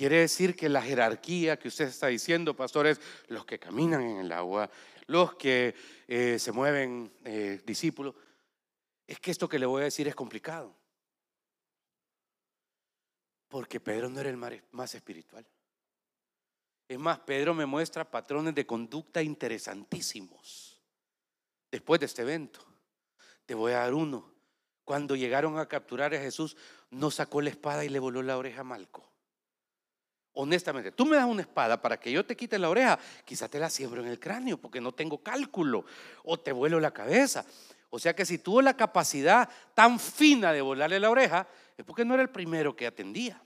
Quiere 0.00 0.20
decir 0.20 0.56
que 0.56 0.70
la 0.70 0.80
jerarquía 0.80 1.58
que 1.58 1.68
usted 1.68 1.88
está 1.88 2.06
diciendo, 2.06 2.56
pastor, 2.56 2.86
es 2.86 2.98
los 3.28 3.44
que 3.44 3.58
caminan 3.58 4.00
en 4.00 4.16
el 4.16 4.32
agua, 4.32 4.70
los 5.08 5.34
que 5.34 5.74
eh, 6.08 6.38
se 6.38 6.52
mueven 6.52 7.12
eh, 7.22 7.60
discípulos. 7.66 8.14
Es 9.06 9.20
que 9.20 9.30
esto 9.30 9.46
que 9.46 9.58
le 9.58 9.66
voy 9.66 9.82
a 9.82 9.84
decir 9.84 10.08
es 10.08 10.14
complicado. 10.14 10.74
Porque 13.46 13.78
Pedro 13.78 14.08
no 14.08 14.20
era 14.20 14.30
el 14.30 14.38
más 14.70 14.94
espiritual. 14.94 15.46
Es 16.88 16.98
más, 16.98 17.18
Pedro 17.18 17.52
me 17.52 17.66
muestra 17.66 18.10
patrones 18.10 18.54
de 18.54 18.64
conducta 18.64 19.20
interesantísimos. 19.20 20.80
Después 21.70 22.00
de 22.00 22.06
este 22.06 22.22
evento, 22.22 22.66
te 23.44 23.54
voy 23.54 23.72
a 23.72 23.80
dar 23.80 23.92
uno. 23.92 24.32
Cuando 24.82 25.14
llegaron 25.14 25.58
a 25.58 25.68
capturar 25.68 26.14
a 26.14 26.20
Jesús, 26.20 26.56
no 26.88 27.10
sacó 27.10 27.42
la 27.42 27.50
espada 27.50 27.84
y 27.84 27.90
le 27.90 27.98
voló 27.98 28.22
la 28.22 28.38
oreja 28.38 28.62
a 28.62 28.64
Malco. 28.64 29.09
Honestamente, 30.34 30.92
tú 30.92 31.06
me 31.06 31.16
das 31.16 31.26
una 31.26 31.42
espada 31.42 31.80
para 31.80 31.98
que 31.98 32.12
yo 32.12 32.24
te 32.24 32.36
quite 32.36 32.58
la 32.58 32.70
oreja, 32.70 32.98
quizá 33.24 33.48
te 33.48 33.58
la 33.58 33.68
siembro 33.68 34.02
en 34.02 34.08
el 34.08 34.20
cráneo 34.20 34.58
porque 34.58 34.80
no 34.80 34.92
tengo 34.92 35.18
cálculo 35.22 35.84
o 36.24 36.38
te 36.38 36.52
vuelo 36.52 36.78
la 36.78 36.92
cabeza. 36.92 37.44
O 37.90 37.98
sea 37.98 38.14
que 38.14 38.24
si 38.24 38.38
tuvo 38.38 38.62
la 38.62 38.76
capacidad 38.76 39.48
tan 39.74 39.98
fina 39.98 40.52
de 40.52 40.60
volarle 40.60 41.00
la 41.00 41.10
oreja, 41.10 41.48
es 41.76 41.84
porque 41.84 42.04
no 42.04 42.14
era 42.14 42.22
el 42.22 42.30
primero 42.30 42.76
que 42.76 42.86
atendía. 42.86 43.42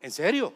¿En 0.00 0.10
serio? 0.10 0.52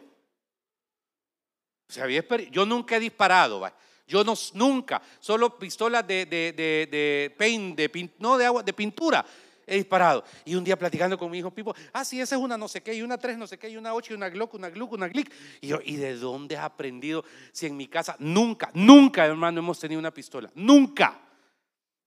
O 1.88 1.92
sea, 1.92 2.06
yo 2.08 2.66
nunca 2.66 2.96
he 2.96 3.00
disparado, 3.00 3.62
yo 4.08 4.24
no, 4.24 4.34
nunca, 4.54 5.00
solo 5.20 5.58
pistolas 5.58 6.06
de, 6.06 6.26
de, 6.26 6.52
de, 6.52 6.88
de 6.90 7.34
paint, 7.36 8.12
no 8.18 8.36
de 8.36 8.44
agua, 8.44 8.62
de 8.62 8.72
pintura 8.72 9.24
he 9.66 9.76
disparado. 9.76 10.24
Y 10.44 10.54
un 10.54 10.64
día 10.64 10.78
platicando 10.78 11.18
con 11.18 11.30
mi 11.30 11.38
hijo 11.38 11.50
Pipo, 11.50 11.74
ah, 11.92 12.04
sí, 12.04 12.20
esa 12.20 12.36
es 12.36 12.40
una 12.40 12.56
no 12.56 12.68
sé 12.68 12.82
qué, 12.82 12.94
y 12.94 13.02
una 13.02 13.18
tres 13.18 13.36
no 13.36 13.46
sé 13.46 13.58
qué, 13.58 13.68
y 13.68 13.76
una 13.76 13.92
ocho, 13.92 14.12
y 14.12 14.16
una 14.16 14.28
Glock, 14.28 14.54
una 14.54 14.70
Glock, 14.70 14.92
una 14.92 15.08
Glick. 15.08 15.32
Y 15.60 15.68
yo, 15.68 15.78
¿y 15.84 15.96
de 15.96 16.16
dónde 16.16 16.56
has 16.56 16.64
aprendido 16.64 17.24
si 17.52 17.66
en 17.66 17.76
mi 17.76 17.88
casa 17.88 18.16
nunca, 18.18 18.70
nunca, 18.74 19.26
hermano, 19.26 19.58
hemos 19.58 19.78
tenido 19.78 19.98
una 19.98 20.12
pistola? 20.12 20.50
Nunca. 20.54 21.20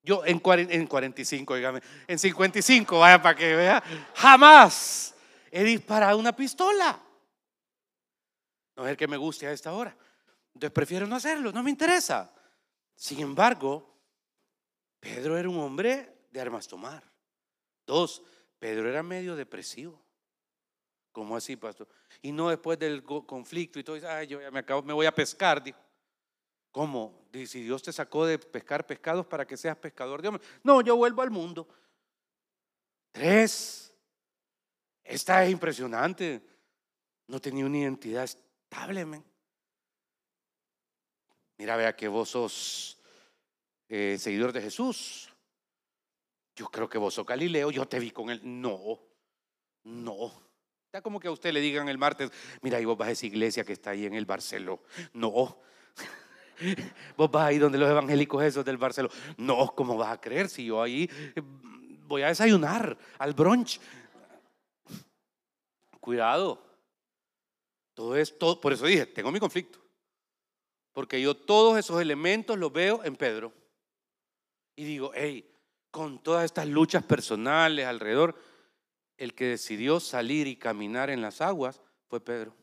Yo 0.02 0.24
en, 0.24 0.40
en 0.70 0.86
45, 0.86 1.56
dígame, 1.56 1.82
en 2.08 2.18
55, 2.18 2.98
vaya 2.98 3.20
para 3.20 3.36
que 3.36 3.54
vea, 3.54 3.82
jamás 4.14 5.14
he 5.50 5.62
disparado 5.62 6.18
una 6.18 6.34
pistola. 6.34 6.98
No 8.76 8.86
es 8.86 8.92
el 8.92 8.96
que 8.96 9.06
me 9.06 9.18
guste 9.18 9.46
a 9.46 9.52
esta 9.52 9.74
hora. 9.74 9.94
Entonces 10.54 10.72
prefiero 10.72 11.06
no 11.06 11.16
hacerlo, 11.16 11.52
no 11.52 11.62
me 11.62 11.70
interesa. 11.70 12.32
Sin 12.94 13.20
embargo, 13.20 13.94
Pedro 14.98 15.36
era 15.36 15.48
un 15.48 15.58
hombre 15.58 16.26
de 16.30 16.40
armas 16.40 16.66
tomar. 16.66 17.09
Dos, 17.90 18.22
Pedro 18.60 18.88
era 18.88 19.02
medio 19.02 19.34
depresivo. 19.34 20.00
¿Cómo 21.10 21.34
así, 21.36 21.56
pastor? 21.56 21.88
Y 22.22 22.30
no 22.30 22.48
después 22.48 22.78
del 22.78 23.02
conflicto 23.02 23.80
y 23.80 23.82
todo, 23.82 23.98
ay, 24.08 24.28
yo 24.28 24.40
ya 24.40 24.52
me 24.52 24.60
acabo, 24.60 24.80
me 24.82 24.92
voy 24.92 25.06
a 25.06 25.12
pescar. 25.12 25.60
Dijo. 25.60 25.80
¿Cómo? 26.70 27.26
Si 27.32 27.64
Dios 27.64 27.82
te 27.82 27.92
sacó 27.92 28.26
de 28.26 28.38
pescar 28.38 28.86
pescados 28.86 29.26
para 29.26 29.44
que 29.44 29.56
seas 29.56 29.76
pescador 29.76 30.22
de 30.22 30.28
hombres. 30.28 30.48
No, 30.62 30.80
yo 30.82 30.94
vuelvo 30.94 31.22
al 31.22 31.32
mundo. 31.32 31.66
Tres. 33.10 33.92
Esta 35.02 35.44
es 35.44 35.50
impresionante. 35.50 36.46
No 37.26 37.40
tenía 37.40 37.66
una 37.66 37.78
identidad 37.78 38.22
estable, 38.22 39.04
Mira, 41.58 41.74
vea 41.74 41.96
que 41.96 42.06
vos 42.06 42.28
sos 42.28 43.00
eh, 43.88 44.16
seguidor 44.16 44.52
de 44.52 44.62
Jesús. 44.62 45.28
Yo 46.60 46.68
creo 46.68 46.90
que 46.90 46.98
vos 46.98 47.14
sos 47.14 47.24
Galileo, 47.24 47.70
yo 47.70 47.88
te 47.88 47.98
vi 47.98 48.10
con 48.10 48.28
él. 48.28 48.38
No, 48.44 49.00
no. 49.84 50.30
Está 50.84 51.00
como 51.00 51.18
que 51.18 51.28
a 51.28 51.30
usted 51.30 51.54
le 51.54 51.60
digan 51.62 51.88
el 51.88 51.96
martes, 51.96 52.30
mira, 52.60 52.78
y 52.78 52.84
vos 52.84 52.98
vas 52.98 53.08
a 53.08 53.12
esa 53.12 53.24
iglesia 53.24 53.64
que 53.64 53.72
está 53.72 53.92
ahí 53.92 54.04
en 54.04 54.12
el 54.12 54.26
Barceló. 54.26 54.82
No. 55.14 55.56
Vos 57.16 57.30
vas 57.30 57.46
ahí 57.46 57.56
donde 57.56 57.78
los 57.78 57.88
evangélicos 57.88 58.44
esos 58.44 58.62
del 58.62 58.76
Barceló. 58.76 59.08
No, 59.38 59.74
¿cómo 59.74 59.96
vas 59.96 60.12
a 60.12 60.20
creer 60.20 60.50
si 60.50 60.66
yo 60.66 60.82
ahí 60.82 61.08
eh, 61.34 61.40
voy 62.06 62.20
a 62.20 62.26
desayunar 62.26 62.98
al 63.16 63.32
brunch? 63.32 63.80
Cuidado. 65.98 66.62
Todo 67.94 68.16
esto, 68.16 68.60
por 68.60 68.74
eso 68.74 68.84
dije, 68.84 69.06
tengo 69.06 69.32
mi 69.32 69.40
conflicto. 69.40 69.78
Porque 70.92 71.22
yo 71.22 71.34
todos 71.34 71.78
esos 71.78 72.02
elementos 72.02 72.58
los 72.58 72.70
veo 72.70 73.02
en 73.02 73.16
Pedro. 73.16 73.50
Y 74.76 74.84
digo, 74.84 75.12
hey, 75.14 75.50
con 75.90 76.22
todas 76.22 76.44
estas 76.44 76.68
luchas 76.68 77.04
personales 77.04 77.86
alrededor, 77.86 78.36
el 79.16 79.34
que 79.34 79.46
decidió 79.46 80.00
salir 80.00 80.46
y 80.46 80.56
caminar 80.56 81.10
en 81.10 81.20
las 81.20 81.40
aguas 81.40 81.80
fue 82.08 82.24
Pedro. 82.24 82.54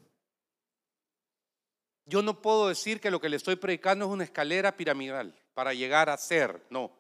Yo 2.06 2.22
no 2.22 2.42
puedo 2.42 2.70
decir 2.70 3.00
que 3.02 3.12
lo 3.12 3.20
que 3.20 3.30
le 3.30 3.36
estoy 3.36 3.58
predicando 3.58 4.06
es 4.06 4.12
una 4.12 4.24
escalera 4.24 4.76
piramidal 4.76 5.38
para 5.54 5.74
llegar 5.74 6.10
a 6.10 6.18
ser, 6.18 6.66
no. 6.70 6.92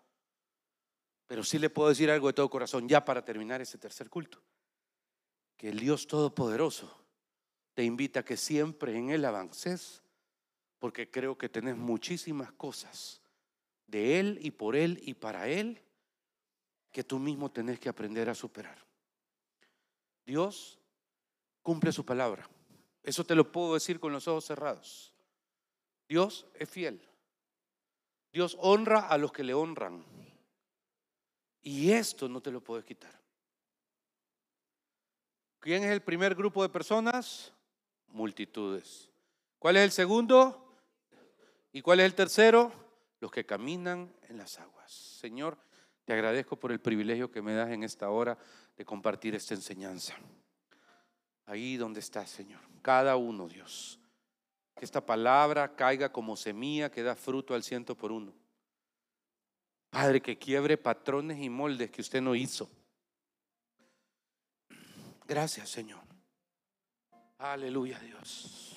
Pero 1.27 1.43
sí 1.43 1.59
le 1.59 1.69
puedo 1.69 1.89
decir 1.89 2.11
algo 2.11 2.27
de 2.27 2.33
todo 2.33 2.49
corazón, 2.49 2.87
ya 2.87 3.03
para 3.05 3.23
terminar 3.23 3.61
ese 3.61 3.77
tercer 3.77 4.09
culto, 4.09 4.41
que 5.55 5.69
el 5.69 5.79
Dios 5.79 6.07
Todopoderoso 6.07 7.03
te 7.73 7.83
invita 7.83 8.19
a 8.19 8.25
que 8.25 8.37
siempre 8.37 8.97
en 8.97 9.09
Él 9.09 9.23
avances, 9.23 10.03
porque 10.77 11.09
creo 11.09 11.37
que 11.37 11.49
tenés 11.49 11.77
muchísimas 11.77 12.51
cosas 12.51 13.21
de 13.87 14.19
Él 14.19 14.39
y 14.41 14.51
por 14.51 14.75
Él 14.75 14.99
y 15.03 15.13
para 15.13 15.47
Él 15.47 15.81
que 16.97 17.03
tú 17.03 17.19
mismo 17.19 17.51
tenés 17.51 17.79
que 17.79 17.89
aprender 17.89 18.27
a 18.27 18.33
superar. 18.33 18.75
Dios 20.25 20.79
cumple 21.61 21.91
su 21.91 22.03
palabra. 22.03 22.49
Eso 23.03 23.23
te 23.23 23.35
lo 23.35 23.51
puedo 23.51 23.75
decir 23.75 23.99
con 23.99 24.11
los 24.11 24.27
ojos 24.27 24.45
cerrados. 24.45 25.13
Dios 26.09 26.47
es 26.55 26.67
fiel. 26.67 26.99
Dios 28.33 28.57
honra 28.59 29.09
a 29.09 29.19
los 29.19 29.31
que 29.31 29.43
le 29.43 29.53
honran. 29.53 30.03
Y 31.61 31.91
esto 31.91 32.27
no 32.27 32.41
te 32.41 32.49
lo 32.49 32.61
puedes 32.61 32.83
quitar. 32.83 33.21
¿Quién 35.59 35.83
es 35.83 35.91
el 35.91 36.01
primer 36.01 36.33
grupo 36.33 36.63
de 36.63 36.69
personas? 36.69 37.53
multitudes. 38.07 39.11
¿Cuál 39.59 39.77
es 39.77 39.83
el 39.83 39.91
segundo? 39.91 40.81
¿Y 41.71 41.83
cuál 41.83 41.99
es 41.99 42.07
el 42.07 42.15
tercero? 42.15 42.73
Los 43.19 43.29
que 43.29 43.45
caminan 43.45 44.11
en 44.29 44.39
las 44.39 44.57
aguas. 44.57 44.91
Señor, 44.91 45.59
te 46.07 46.13
agradezco 46.13 46.55
por 46.55 46.71
el 46.71 46.79
privilegio 46.79 47.29
que 47.29 47.41
me 47.41 47.53
das 47.53 47.69
en 47.69 47.83
esta 47.83 48.09
hora 48.09 48.37
de 48.77 48.85
compartir 48.85 49.35
esta 49.35 49.55
enseñanza. 49.55 50.15
Ahí 51.45 51.75
donde 51.75 51.99
estás, 51.99 52.29
Señor. 52.29 52.61
Cada 52.81 53.17
uno, 53.17 53.49
Dios. 53.49 53.99
Que 54.73 54.85
esta 54.85 55.05
palabra 55.05 55.75
caiga 55.75 56.09
como 56.09 56.37
semilla 56.37 56.89
que 56.89 57.03
da 57.03 57.13
fruto 57.13 57.53
al 57.53 57.61
ciento 57.61 57.93
por 57.93 58.13
uno. 58.13 58.33
Padre, 59.89 60.21
que 60.21 60.37
quiebre 60.37 60.77
patrones 60.77 61.41
y 61.41 61.49
moldes 61.49 61.91
que 61.91 61.99
usted 61.99 62.21
no 62.21 62.35
hizo. 62.35 62.69
Gracias, 65.27 65.69
Señor. 65.69 66.03
Aleluya, 67.37 67.99
Dios. 67.99 68.76